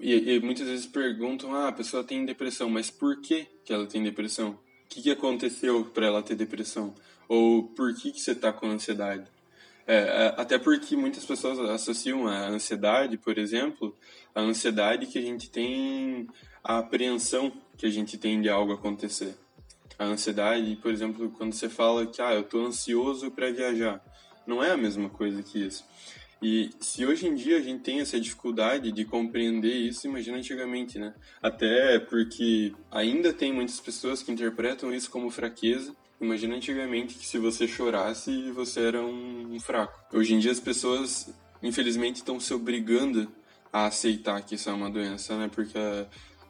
E, 0.00 0.34
e, 0.34 0.40
muitas 0.40 0.66
vezes 0.66 0.86
perguntam: 0.86 1.54
ah, 1.54 1.68
a 1.68 1.72
pessoa 1.72 2.02
tem 2.02 2.24
depressão, 2.26 2.68
mas 2.68 2.90
por 2.90 3.20
que, 3.20 3.46
que 3.64 3.72
ela 3.72 3.86
tem 3.86 4.02
depressão? 4.02 4.50
O 4.50 4.58
que, 4.88 5.02
que 5.02 5.10
aconteceu 5.10 5.84
para 5.84 6.06
ela 6.06 6.22
ter 6.22 6.34
depressão? 6.34 6.92
Ou 7.28 7.62
por 7.62 7.94
que, 7.94 8.10
que 8.10 8.20
você 8.20 8.32
está 8.32 8.52
com 8.52 8.66
ansiedade? 8.66 9.24
É, 9.90 9.96
é, 9.96 10.34
até 10.36 10.56
porque 10.56 10.94
muitas 10.94 11.24
pessoas 11.24 11.58
associam 11.58 12.28
a 12.28 12.46
ansiedade, 12.46 13.18
por 13.18 13.36
exemplo, 13.36 13.92
a 14.32 14.40
ansiedade 14.40 15.06
que 15.06 15.18
a 15.18 15.20
gente 15.20 15.50
tem, 15.50 16.28
a 16.62 16.78
apreensão 16.78 17.52
que 17.76 17.86
a 17.86 17.90
gente 17.90 18.16
tem 18.16 18.40
de 18.40 18.48
algo 18.48 18.72
acontecer. 18.72 19.34
A 19.98 20.04
ansiedade, 20.04 20.76
por 20.76 20.92
exemplo, 20.92 21.28
quando 21.30 21.54
você 21.54 21.68
fala 21.68 22.06
que 22.06 22.22
ah, 22.22 22.32
eu 22.32 22.42
estou 22.42 22.64
ansioso 22.64 23.32
para 23.32 23.50
viajar, 23.50 24.00
não 24.46 24.62
é 24.62 24.70
a 24.70 24.76
mesma 24.76 25.10
coisa 25.10 25.42
que 25.42 25.58
isso. 25.58 25.84
E 26.40 26.70
se 26.78 27.04
hoje 27.04 27.26
em 27.26 27.34
dia 27.34 27.56
a 27.56 27.60
gente 27.60 27.82
tem 27.82 27.98
essa 27.98 28.20
dificuldade 28.20 28.92
de 28.92 29.04
compreender 29.04 29.74
isso, 29.74 30.06
imagina 30.06 30.38
antigamente, 30.38 31.00
né? 31.00 31.12
Até 31.42 31.98
porque 31.98 32.72
ainda 32.92 33.32
tem 33.32 33.52
muitas 33.52 33.80
pessoas 33.80 34.22
que 34.22 34.30
interpretam 34.30 34.94
isso 34.94 35.10
como 35.10 35.30
fraqueza 35.30 35.96
Imagina 36.20 36.56
antigamente 36.56 37.14
que 37.14 37.26
se 37.26 37.38
você 37.38 37.66
chorasse, 37.66 38.50
você 38.50 38.80
era 38.80 39.02
um, 39.02 39.58
fraco. 39.58 39.98
Hoje 40.12 40.34
em 40.34 40.38
dia 40.38 40.52
as 40.52 40.60
pessoas, 40.60 41.32
infelizmente, 41.62 42.16
estão 42.16 42.38
se 42.38 42.52
obrigando 42.52 43.32
a 43.72 43.86
aceitar 43.86 44.42
que 44.42 44.54
isso 44.54 44.68
é 44.68 44.72
uma 44.72 44.90
doença, 44.90 45.38
né? 45.38 45.48
Porque 45.48 45.78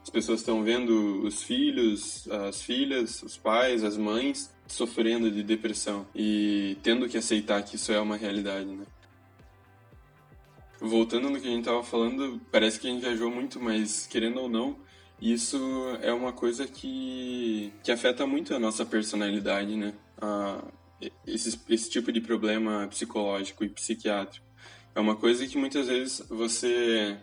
as 0.03 0.11
pessoas 0.11 0.41
estão 0.41 0.65
vendo 0.65 1.25
os 1.25 1.45
filhos, 1.45 2.29
as 2.49 2.61
filhas, 2.61 3.23
os 3.23 3.37
pais, 3.37 3.85
as 3.85 3.97
mães 3.97 4.53
sofrendo 4.67 5.31
de 5.31 5.43
depressão 5.43 6.05
e 6.15 6.77
tendo 6.83 7.09
que 7.09 7.17
aceitar 7.17 7.63
que 7.63 7.77
isso 7.77 7.93
é 7.93 8.01
uma 8.01 8.17
realidade, 8.17 8.67
né? 8.67 8.85
Voltando 10.81 11.31
no 11.31 11.41
que 11.41 11.47
a 11.47 11.51
gente 11.51 11.61
estava 11.61 11.85
falando, 11.85 12.41
parece 12.51 12.81
que 12.81 12.89
a 12.89 12.91
gente 12.91 13.03
viajou 13.03 13.31
muito, 13.31 13.61
mas 13.61 14.07
querendo 14.07 14.41
ou 14.41 14.49
não, 14.49 14.77
isso 15.21 15.59
é 16.03 16.13
uma 16.13 16.33
coisa 16.33 16.67
que, 16.67 17.73
que 17.83 17.93
afeta 17.93 18.27
muito 18.27 18.55
a 18.55 18.59
nossa 18.59 18.87
personalidade, 18.87 19.77
né? 19.77 19.93
Ah, 20.21 20.63
esse, 21.27 21.61
esse 21.69 21.91
tipo 21.91 22.11
de 22.11 22.21
problema 22.21 22.87
psicológico 22.89 23.65
e 23.65 23.69
psiquiátrico. 23.69 24.47
É 24.95 25.01
uma 25.01 25.17
coisa 25.17 25.47
que 25.47 25.59
muitas 25.59 25.87
vezes 25.89 26.23
você, 26.29 27.17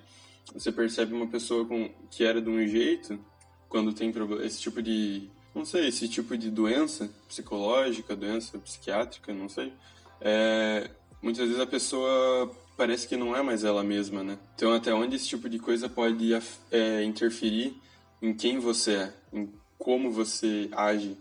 você 0.54 0.72
percebe 0.72 1.14
uma 1.14 1.28
pessoa 1.28 1.66
com, 1.66 1.90
que 2.10 2.24
era 2.24 2.42
de 2.42 2.50
um 2.50 2.66
jeito 2.68 3.20
quando 3.68 3.94
tem 3.94 4.14
esse 4.44 4.62
tipo 4.62 4.82
de. 4.82 5.30
Não 5.54 5.66
sei, 5.66 5.88
esse 5.88 6.08
tipo 6.08 6.38
de 6.38 6.52
doença 6.52 7.10
psicológica, 7.28 8.16
doença 8.16 8.60
psiquiátrica, 8.60 9.34
não 9.34 9.50
sei. 9.50 9.74
É, 10.22 10.90
muitas 11.22 11.48
vezes 11.48 11.60
a 11.60 11.66
pessoa 11.66 12.52
parece 12.78 13.08
que 13.08 13.18
não 13.18 13.36
é 13.36 13.42
mais 13.42 13.64
ela 13.64 13.84
mesma, 13.84 14.24
né? 14.24 14.38
Então, 14.56 14.72
até 14.72 14.94
onde 14.94 15.16
esse 15.16 15.28
tipo 15.28 15.50
de 15.50 15.58
coisa 15.58 15.90
pode 15.90 16.30
é, 16.72 17.04
interferir 17.04 17.76
em 18.22 18.34
quem 18.34 18.60
você 18.60 18.96
é, 18.96 19.14
em 19.34 19.52
como 19.78 20.12
você 20.12 20.70
age. 20.72 21.18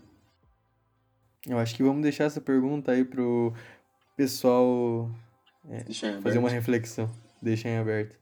Eu 1.47 1.59
acho 1.59 1.75
que 1.77 1.83
vamos 1.83 2.03
deixar 2.03 2.25
essa 2.25 2.41
pergunta 2.41 2.93
aí 2.93 3.05
pro 3.05 3.53
pessoal 4.17 5.11
é, 5.69 5.85
fazer 6.23 6.39
uma 6.39 6.51
reflexão. 6.51 7.11
Deixa 7.41 7.69
em 7.69 7.79
aberto. 7.79 8.17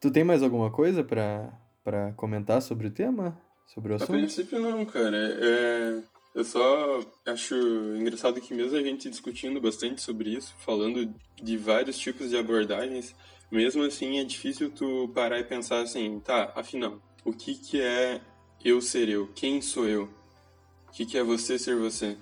Tu 0.00 0.10
tem 0.10 0.24
mais 0.24 0.42
alguma 0.42 0.70
coisa 0.70 1.04
para 1.04 2.12
comentar 2.16 2.62
sobre 2.62 2.86
o 2.86 2.90
tema? 2.90 3.38
Sobre 3.66 3.92
o 3.92 3.96
assunto? 3.96 4.14
A 4.14 4.16
princípio 4.16 4.58
não, 4.58 4.84
cara. 4.84 5.16
É, 5.16 6.02
eu 6.34 6.44
só 6.44 7.00
acho 7.26 7.54
engraçado 7.96 8.40
que 8.40 8.54
mesmo 8.54 8.76
a 8.76 8.82
gente 8.82 9.10
discutindo 9.10 9.60
bastante 9.60 10.00
sobre 10.00 10.30
isso, 10.30 10.54
falando 10.58 11.12
de 11.40 11.56
vários 11.56 11.98
tipos 11.98 12.30
de 12.30 12.36
abordagens, 12.36 13.14
mesmo 13.50 13.82
assim 13.82 14.18
é 14.18 14.24
difícil 14.24 14.70
tu 14.70 15.10
parar 15.14 15.38
e 15.38 15.44
pensar 15.44 15.82
assim, 15.82 16.18
tá, 16.20 16.52
afinal, 16.54 17.00
o 17.24 17.32
que, 17.32 17.54
que 17.54 17.80
é 17.80 18.20
eu 18.64 18.80
ser 18.80 19.08
eu? 19.08 19.28
Quem 19.34 19.60
sou 19.60 19.86
eu? 19.86 20.04
O 20.88 20.92
que, 20.92 21.06
que 21.06 21.16
é 21.16 21.22
você 21.22 21.58
ser 21.58 21.76
você? 21.76 22.16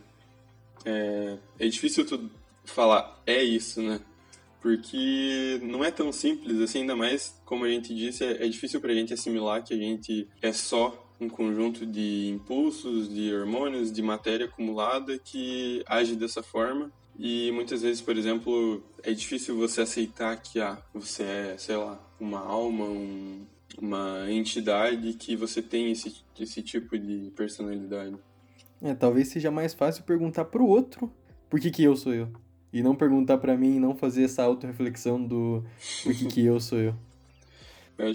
É, 0.85 1.39
é 1.59 1.69
difícil 1.69 2.07
tu 2.07 2.31
falar 2.65 3.21
é 3.27 3.43
isso, 3.43 3.83
né? 3.83 4.01
Porque 4.61 5.61
não 5.63 5.85
é 5.85 5.91
tão 5.91 6.13
simples 6.13 6.61
assim, 6.61 6.81
ainda 6.81 6.97
mais, 6.97 7.41
como 7.45 7.65
a 7.65 7.69
gente 7.69 7.95
disse, 7.95 8.25
é, 8.25 8.45
é 8.45 8.49
difícil 8.49 8.81
pra 8.81 8.93
gente 8.93 9.15
assimilar 9.15 9.63
que 9.65 9.73
a 9.73 9.77
gente 9.77 10.29
é 10.43 10.53
só 10.53 11.07
um 11.21 11.29
conjunto 11.29 11.85
de 11.85 12.29
impulsos, 12.29 13.13
de 13.13 13.35
hormônios, 13.35 13.93
de 13.93 14.03
matéria 14.03 14.47
acumulada 14.47 15.19
que 15.19 15.83
age 15.87 16.15
dessa 16.15 16.43
forma. 16.43 16.91
E 17.19 17.51
muitas 17.51 17.83
vezes, 17.83 18.01
por 18.01 18.17
exemplo, 18.17 18.83
é 19.03 19.13
difícil 19.13 19.57
você 19.57 19.81
aceitar 19.81 20.37
que 20.41 20.61
ah, 20.61 20.81
você 20.95 21.23
é, 21.25 21.57
sei 21.59 21.77
lá, 21.77 22.01
uma 22.21 22.39
alma, 22.39 22.85
um, 22.85 23.45
uma 23.81 24.31
entidade 24.31 25.13
que 25.15 25.37
você 25.37 25.63
tem 25.63 25.91
esse, 25.91 26.17
esse 26.39 26.63
tipo 26.63 26.99
de 26.99 27.31
personalidade. 27.37 28.17
É, 28.83 28.95
talvez 28.95 29.29
seja 29.29 29.51
mais 29.51 29.75
fácil 29.75 30.05
perguntar 30.05 30.45
pro 30.47 30.67
outro 30.67 31.11
por 31.49 31.61
que, 31.61 31.71
que 31.71 31.83
eu 31.83 31.97
sou 31.97 32.15
eu. 32.15 32.29
E 32.73 32.83
não 32.83 32.95
perguntar 32.95 33.39
para 33.39 33.57
mim 33.57 33.77
e 33.77 33.81
não 33.81 33.97
fazer 33.97 34.25
essa 34.25 34.43
auto-reflexão 34.43 35.25
do 35.25 35.65
por 36.03 36.15
que, 36.15 36.27
que 36.27 36.45
eu 36.45 36.61
sou 36.61 36.79
eu. 36.79 36.95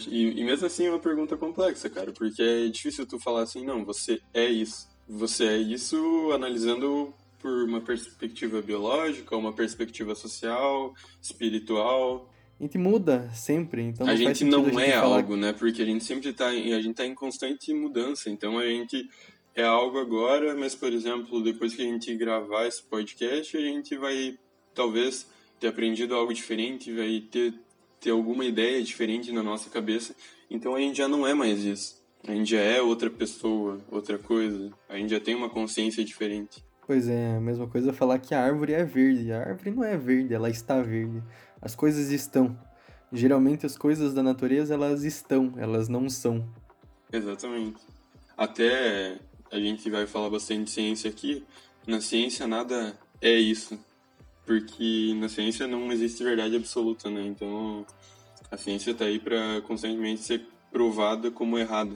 E, 0.07 0.39
e 0.39 0.45
mesmo 0.45 0.65
assim 0.65 0.85
é 0.85 0.89
uma 0.89 0.99
pergunta 0.99 1.35
complexa, 1.35 1.89
cara, 1.89 2.13
porque 2.13 2.41
é 2.41 2.67
difícil 2.69 3.05
tu 3.05 3.19
falar 3.19 3.41
assim, 3.41 3.65
não, 3.65 3.83
você 3.83 4.21
é 4.33 4.45
isso. 4.45 4.87
Você 5.09 5.45
é 5.45 5.57
isso 5.57 6.31
analisando 6.33 7.13
por 7.41 7.51
uma 7.65 7.81
perspectiva 7.81 8.61
biológica, 8.61 9.35
uma 9.35 9.51
perspectiva 9.51 10.15
social, 10.15 10.93
espiritual, 11.21 12.32
a 12.59 12.63
gente 12.63 12.77
muda 12.77 13.29
sempre, 13.33 13.81
então 13.81 14.07
a 14.07 14.15
gente 14.15 14.43
não 14.43 14.65
a 14.65 14.69
gente 14.69 14.81
é 14.81 14.91
falar... 14.93 15.17
algo, 15.17 15.35
né? 15.35 15.53
Porque 15.53 15.81
a 15.81 15.85
gente 15.85 16.03
sempre 16.03 16.29
está 16.29 16.47
a 16.47 16.53
gente 16.53 16.93
tá 16.93 17.05
em 17.05 17.15
constante 17.15 17.73
mudança, 17.73 18.29
então 18.29 18.57
a 18.57 18.65
gente 18.65 19.09
é 19.55 19.63
algo 19.63 19.99
agora, 19.99 20.55
mas 20.55 20.75
por 20.75 20.91
exemplo, 20.91 21.43
depois 21.43 21.75
que 21.75 21.81
a 21.81 21.85
gente 21.85 22.15
gravar 22.15 22.65
esse 22.67 22.83
podcast, 22.83 23.55
a 23.57 23.61
gente 23.61 23.97
vai 23.97 24.37
talvez 24.73 25.27
ter 25.59 25.67
aprendido 25.67 26.15
algo 26.15 26.33
diferente, 26.33 26.93
vai 26.93 27.21
ter 27.31 27.53
ter 27.99 28.11
alguma 28.11 28.43
ideia 28.43 28.83
diferente 28.83 29.31
na 29.31 29.41
nossa 29.41 29.69
cabeça, 29.69 30.13
então 30.49 30.75
a 30.75 30.79
gente 30.79 30.97
já 30.97 31.07
não 31.07 31.25
é 31.25 31.33
mais 31.33 31.63
isso. 31.63 32.03
A 32.25 32.31
gente 32.31 32.51
já 32.51 32.59
é 32.59 32.81
outra 32.81 33.09
pessoa, 33.09 33.79
outra 33.91 34.17
coisa. 34.17 34.71
A 34.87 34.97
gente 34.97 35.09
já 35.09 35.19
tem 35.19 35.35
uma 35.35 35.49
consciência 35.49 36.05
diferente. 36.05 36.63
Pois 36.87 37.07
é, 37.07 37.35
a 37.35 37.39
mesma 37.39 37.67
coisa 37.67 37.91
falar 37.91 38.19
que 38.19 38.33
a 38.33 38.41
árvore 38.41 38.73
é 38.73 38.83
verde. 38.85 39.31
A 39.31 39.39
árvore 39.39 39.71
não 39.71 39.83
é 39.83 39.97
verde, 39.97 40.33
ela 40.33 40.49
está 40.49 40.81
verde. 40.81 41.21
As 41.63 41.75
coisas 41.75 42.11
estão. 42.11 42.57
Geralmente 43.11 43.65
as 43.65 43.77
coisas 43.77 44.13
da 44.13 44.21
natureza 44.21 44.73
elas 44.73 45.03
estão, 45.03 45.53
elas 45.55 45.87
não 45.87 46.09
são. 46.09 46.45
Exatamente. 47.11 47.81
Até 48.35 49.17
a 49.49 49.57
gente 49.57 49.89
vai 49.89 50.05
falar 50.05 50.29
bastante 50.29 50.65
de 50.65 50.71
ciência 50.71 51.09
aqui. 51.09 51.45
Na 51.87 52.01
ciência 52.01 52.45
nada 52.45 52.93
é 53.21 53.31
isso. 53.31 53.79
Porque 54.45 55.13
na 55.15 55.29
ciência 55.29 55.65
não 55.65 55.89
existe 55.89 56.21
verdade 56.21 56.57
absoluta, 56.57 57.09
né? 57.09 57.25
Então 57.25 57.85
a 58.51 58.57
ciência 58.57 58.91
está 58.91 59.05
aí 59.05 59.17
para 59.17 59.61
constantemente 59.61 60.21
ser 60.21 60.45
provada 60.69 61.31
como 61.31 61.57
errada. 61.57 61.95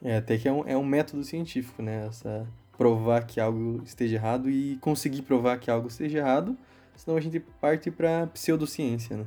É, 0.00 0.16
até 0.16 0.38
que 0.38 0.48
é 0.48 0.52
um, 0.52 0.66
é 0.66 0.76
um 0.76 0.84
método 0.84 1.22
científico, 1.22 1.82
né? 1.82 2.06
Essa 2.06 2.48
provar 2.78 3.26
que 3.26 3.38
algo 3.38 3.82
esteja 3.84 4.16
errado 4.16 4.48
e 4.48 4.78
conseguir 4.78 5.22
provar 5.22 5.58
que 5.58 5.70
algo 5.70 5.88
esteja 5.88 6.18
errado 6.18 6.56
senão 6.96 7.16
a 7.16 7.20
gente 7.20 7.40
parte 7.40 7.90
para 7.90 8.26
pseudociência, 8.28 9.16
né? 9.16 9.26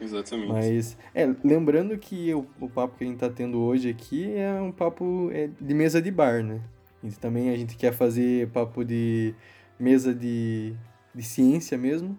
Exatamente. 0.00 0.48
Mas, 0.48 0.96
é, 1.14 1.32
lembrando 1.44 1.96
que 1.96 2.34
o, 2.34 2.46
o 2.60 2.68
papo 2.68 2.98
que 2.98 3.04
a 3.04 3.06
gente 3.06 3.18
tá 3.18 3.30
tendo 3.30 3.60
hoje 3.60 3.88
aqui 3.88 4.32
é 4.32 4.60
um 4.60 4.72
papo 4.72 5.30
é, 5.32 5.48
de 5.60 5.74
mesa 5.74 6.02
de 6.02 6.10
bar, 6.10 6.42
né? 6.42 6.60
E 7.02 7.10
também 7.10 7.50
a 7.50 7.56
gente 7.56 7.76
quer 7.76 7.92
fazer 7.92 8.48
papo 8.48 8.84
de 8.84 9.34
mesa 9.78 10.14
de, 10.14 10.74
de 11.14 11.22
ciência 11.22 11.76
mesmo, 11.76 12.18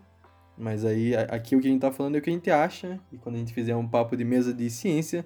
Mas 0.57 0.85
aí, 0.85 1.15
aqui 1.15 1.55
o 1.55 1.59
que 1.59 1.67
a 1.67 1.71
gente 1.71 1.81
tá 1.81 1.91
falando 1.91 2.15
é 2.15 2.19
o 2.19 2.21
que 2.21 2.29
a 2.29 2.33
gente 2.33 2.49
acha, 2.49 2.99
e 3.11 3.17
quando 3.17 3.35
a 3.35 3.39
gente 3.39 3.53
fizer 3.53 3.75
um 3.75 3.87
papo 3.87 4.15
de 4.15 4.23
mesa 4.23 4.53
de 4.53 4.69
ciência, 4.69 5.25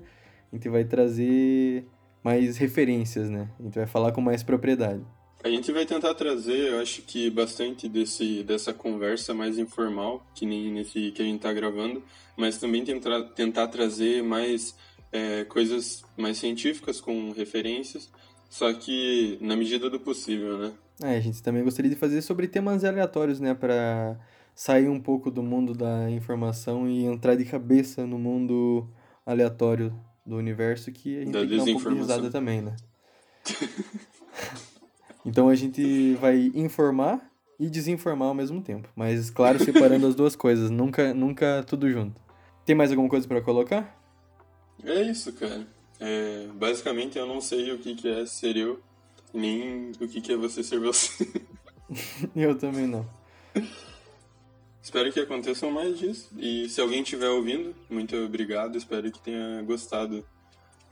a 0.51 0.55
gente 0.55 0.67
vai 0.69 0.83
trazer 0.83 1.85
mais 2.23 2.57
referências, 2.57 3.29
né? 3.29 3.49
A 3.59 3.63
gente 3.63 3.75
vai 3.75 3.85
falar 3.85 4.11
com 4.11 4.21
mais 4.21 4.41
propriedade. 4.41 5.03
A 5.41 5.47
gente 5.47 5.71
vai 5.71 5.85
tentar 5.85 6.13
trazer, 6.15 6.73
eu 6.73 6.81
acho 6.81 7.01
que 7.01 7.29
bastante 7.29 7.87
desse, 7.87 8.43
dessa 8.43 8.73
conversa 8.73 9.33
mais 9.33 9.57
informal, 9.57 10.25
que 10.35 10.45
nem 10.45 10.69
nesse 10.69 11.11
que 11.11 11.21
a 11.21 11.25
gente 11.25 11.37
está 11.37 11.53
gravando, 11.53 12.03
mas 12.35 12.57
também 12.57 12.83
tentar, 12.83 13.21
tentar 13.35 13.67
trazer 13.69 14.21
mais 14.21 14.75
é, 15.13 15.45
coisas 15.45 16.03
mais 16.17 16.37
científicas 16.37 16.99
com 16.99 17.31
referências, 17.31 18.09
só 18.49 18.73
que 18.73 19.37
na 19.39 19.55
medida 19.55 19.89
do 19.89 19.99
possível, 19.99 20.57
né? 20.57 20.73
É, 21.01 21.15
a 21.15 21.21
gente 21.21 21.41
também 21.41 21.63
gostaria 21.63 21.89
de 21.89 21.95
fazer 21.95 22.21
sobre 22.21 22.45
temas 22.45 22.83
aleatórios, 22.83 23.39
né, 23.39 23.53
para 23.53 24.19
sair 24.53 24.89
um 24.89 24.99
pouco 24.99 25.31
do 25.31 25.41
mundo 25.41 25.73
da 25.73 26.11
informação 26.11 26.85
e 26.89 27.05
entrar 27.05 27.35
de 27.35 27.45
cabeça 27.45 28.05
no 28.05 28.19
mundo 28.19 28.89
aleatório 29.25 29.97
do 30.25 30.35
universo 30.35 30.91
que 30.91 31.15
a 31.15 31.19
gente 31.21 31.31
da 31.31 31.39
tem 31.39 31.49
que 31.49 31.55
dar 31.55 31.63
um 31.63 31.73
pouco 31.73 31.89
de 31.91 31.95
risada 31.95 32.29
também, 32.29 32.61
né? 32.61 32.75
Então 35.25 35.49
a 35.49 35.55
gente 35.55 36.13
vai 36.15 36.51
informar 36.55 37.29
e 37.59 37.69
desinformar 37.69 38.29
ao 38.29 38.33
mesmo 38.33 38.61
tempo. 38.61 38.89
Mas, 38.95 39.29
claro, 39.29 39.59
separando 39.63 40.07
as 40.07 40.15
duas 40.15 40.35
coisas, 40.35 40.69
nunca, 40.69 41.13
nunca 41.13 41.63
tudo 41.67 41.89
junto. 41.89 42.19
Tem 42.65 42.75
mais 42.75 42.89
alguma 42.91 43.09
coisa 43.09 43.27
para 43.27 43.41
colocar? 43.41 43.99
É 44.83 45.01
isso, 45.01 45.33
cara. 45.33 45.67
É, 45.99 46.47
basicamente 46.53 47.17
eu 47.17 47.25
não 47.25 47.41
sei 47.41 47.71
o 47.73 47.79
que, 47.79 47.95
que 47.95 48.07
é 48.07 48.25
ser 48.25 48.55
eu, 48.55 48.79
nem 49.33 49.91
o 49.99 50.07
que, 50.07 50.21
que 50.21 50.31
é 50.31 50.37
você 50.37 50.63
ser 50.63 50.79
você. 50.79 51.27
eu 52.33 52.57
também 52.57 52.87
não. 52.87 53.05
Espero 54.81 55.11
que 55.11 55.19
aconteçam 55.19 55.69
mais 55.69 55.99
disso. 55.99 56.29
E 56.37 56.69
se 56.69 56.79
alguém 56.79 57.01
estiver 57.01 57.27
ouvindo, 57.27 57.75
muito 57.89 58.15
obrigado. 58.15 58.77
Espero 58.77 59.11
que 59.11 59.19
tenha 59.19 59.61
gostado 59.63 60.25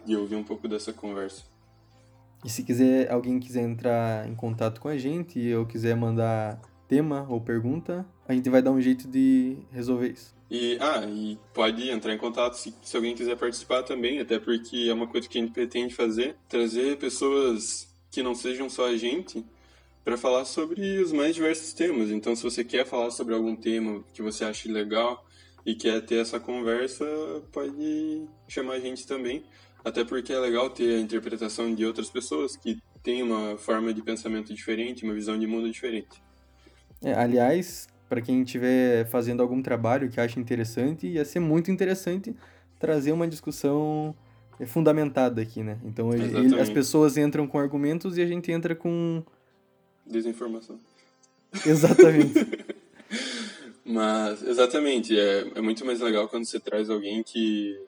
de 0.05 0.15
ouvir 0.15 0.35
um 0.35 0.43
pouco 0.43 0.67
dessa 0.67 0.91
conversa. 0.91 1.43
E 2.45 2.49
se 2.49 2.63
quiser 2.63 3.11
alguém 3.11 3.39
quiser 3.39 3.63
entrar 3.63 4.27
em 4.27 4.35
contato 4.35 4.79
com 4.79 4.87
a 4.87 4.97
gente 4.97 5.53
ou 5.53 5.65
quiser 5.65 5.95
mandar 5.95 6.61
tema 6.87 7.25
ou 7.29 7.41
pergunta, 7.41 8.05
a 8.27 8.33
gente 8.33 8.49
vai 8.49 8.61
dar 8.61 8.71
um 8.71 8.81
jeito 8.81 9.07
de 9.07 9.57
resolver 9.71 10.09
isso. 10.09 10.35
E, 10.49 10.77
ah, 10.79 11.05
e 11.05 11.37
pode 11.53 11.89
entrar 11.89 12.13
em 12.13 12.17
contato 12.17 12.53
se, 12.53 12.73
se 12.81 12.95
alguém 12.95 13.13
quiser 13.13 13.35
participar 13.35 13.83
também, 13.83 14.19
até 14.19 14.39
porque 14.39 14.87
é 14.89 14.93
uma 14.93 15.07
coisa 15.07 15.27
que 15.27 15.37
a 15.37 15.41
gente 15.41 15.51
pretende 15.51 15.93
fazer, 15.93 16.37
trazer 16.47 16.97
pessoas 16.97 17.87
que 18.09 18.23
não 18.23 18.33
sejam 18.33 18.69
só 18.69 18.87
a 18.87 18.95
gente 18.95 19.45
para 20.05 20.17
falar 20.17 20.45
sobre 20.45 20.99
os 20.99 21.11
mais 21.11 21.35
diversos 21.35 21.73
temas. 21.73 22.09
Então, 22.09 22.33
se 22.33 22.41
você 22.41 22.63
quer 22.63 22.85
falar 22.85 23.11
sobre 23.11 23.33
algum 23.33 23.55
tema 23.55 24.01
que 24.13 24.21
você 24.21 24.45
acha 24.45 24.71
legal 24.71 25.25
e 25.65 25.75
quer 25.75 25.99
ter 26.05 26.21
essa 26.21 26.39
conversa, 26.39 27.05
pode 27.51 28.25
chamar 28.47 28.75
a 28.75 28.79
gente 28.79 29.05
também. 29.05 29.43
Até 29.83 30.03
porque 30.03 30.33
é 30.33 30.39
legal 30.39 30.69
ter 30.69 30.95
a 30.95 30.99
interpretação 30.99 31.73
de 31.73 31.85
outras 31.85 32.09
pessoas 32.09 32.55
que 32.55 32.81
têm 33.03 33.23
uma 33.23 33.57
forma 33.57 33.93
de 33.93 34.01
pensamento 34.01 34.53
diferente, 34.53 35.03
uma 35.03 35.13
visão 35.13 35.37
de 35.39 35.47
mundo 35.47 35.71
diferente. 35.71 36.21
É, 37.01 37.13
aliás, 37.13 37.87
para 38.09 38.21
quem 38.21 38.41
estiver 38.41 39.07
fazendo 39.07 39.41
algum 39.41 39.61
trabalho 39.61 40.09
que 40.09 40.19
acha 40.19 40.39
interessante, 40.39 41.07
ia 41.07 41.23
ser 41.23 41.39
muito 41.39 41.71
interessante 41.71 42.35
trazer 42.79 43.11
uma 43.11 43.27
discussão 43.27 44.15
é, 44.59 44.65
fundamentada 44.65 45.41
aqui, 45.41 45.63
né? 45.63 45.79
Então 45.83 46.13
ele, 46.13 46.59
as 46.59 46.69
pessoas 46.69 47.17
entram 47.17 47.47
com 47.47 47.59
argumentos 47.59 48.17
e 48.17 48.21
a 48.21 48.25
gente 48.25 48.51
entra 48.51 48.75
com 48.75 49.23
desinformação. 50.05 50.79
Exatamente. 51.65 52.45
Mas 53.85 54.43
exatamente, 54.43 55.17
é, 55.17 55.47
é 55.55 55.61
muito 55.61 55.85
mais 55.85 56.01
legal 56.01 56.27
quando 56.27 56.43
você 56.43 56.59
traz 56.59 56.89
alguém 56.89 57.23
que 57.23 57.79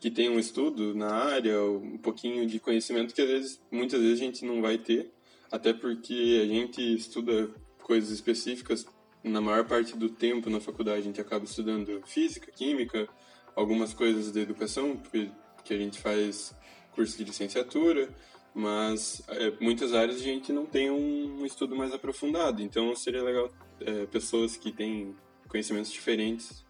que 0.00 0.10
tem 0.10 0.28
um 0.28 0.38
estudo 0.38 0.94
na 0.94 1.12
área, 1.12 1.60
um 1.62 1.98
pouquinho 1.98 2.46
de 2.46 2.60
conhecimento 2.60 3.14
que 3.14 3.22
às 3.22 3.28
vezes, 3.28 3.60
muitas 3.70 4.00
vezes 4.00 4.20
a 4.20 4.24
gente 4.24 4.44
não 4.44 4.62
vai 4.62 4.78
ter, 4.78 5.10
até 5.50 5.72
porque 5.72 6.40
a 6.42 6.46
gente 6.46 6.80
estuda 6.94 7.50
coisas 7.82 8.10
específicas 8.10 8.86
na 9.24 9.40
maior 9.40 9.66
parte 9.66 9.96
do 9.96 10.08
tempo 10.08 10.50
na 10.50 10.60
faculdade. 10.60 11.00
A 11.00 11.04
gente 11.04 11.20
acaba 11.20 11.44
estudando 11.44 12.00
física, 12.06 12.52
química, 12.52 13.08
algumas 13.56 13.92
coisas 13.92 14.30
da 14.30 14.40
educação, 14.40 14.96
porque 14.96 15.30
que 15.64 15.74
a 15.74 15.78
gente 15.78 15.98
faz 15.98 16.54
curso 16.92 17.18
de 17.18 17.24
licenciatura, 17.24 18.08
mas 18.54 19.22
é, 19.28 19.52
muitas 19.60 19.92
áreas 19.92 20.16
a 20.16 20.24
gente 20.24 20.52
não 20.52 20.64
tem 20.64 20.90
um 20.90 21.44
estudo 21.44 21.76
mais 21.76 21.92
aprofundado, 21.92 22.62
então 22.62 22.94
seria 22.96 23.22
legal 23.22 23.50
é, 23.80 24.06
pessoas 24.06 24.56
que 24.56 24.72
têm 24.72 25.14
conhecimentos 25.48 25.92
diferentes 25.92 26.64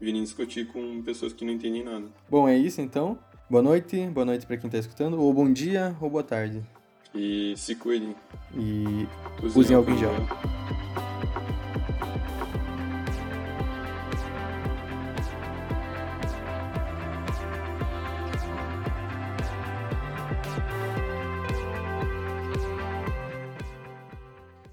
virem 0.00 0.22
discutir 0.22 0.66
com 0.68 1.02
pessoas 1.02 1.32
que 1.32 1.44
não 1.44 1.52
entendem 1.52 1.84
nada. 1.84 2.06
Bom, 2.28 2.48
é 2.48 2.56
isso 2.56 2.80
então. 2.80 3.18
Boa 3.48 3.62
noite, 3.62 4.06
boa 4.06 4.24
noite 4.24 4.46
para 4.46 4.56
quem 4.56 4.68
está 4.68 4.78
escutando, 4.78 5.20
ou 5.20 5.32
bom 5.34 5.52
dia, 5.52 5.94
ou 6.00 6.08
boa 6.08 6.22
tarde. 6.22 6.62
E 7.14 7.54
se 7.56 7.74
cuidem. 7.74 8.14
E 8.54 9.06
usem, 9.42 9.60
usem 9.60 9.76
álcool 9.76 9.90
em 9.90 9.98
gel. 9.98 10.12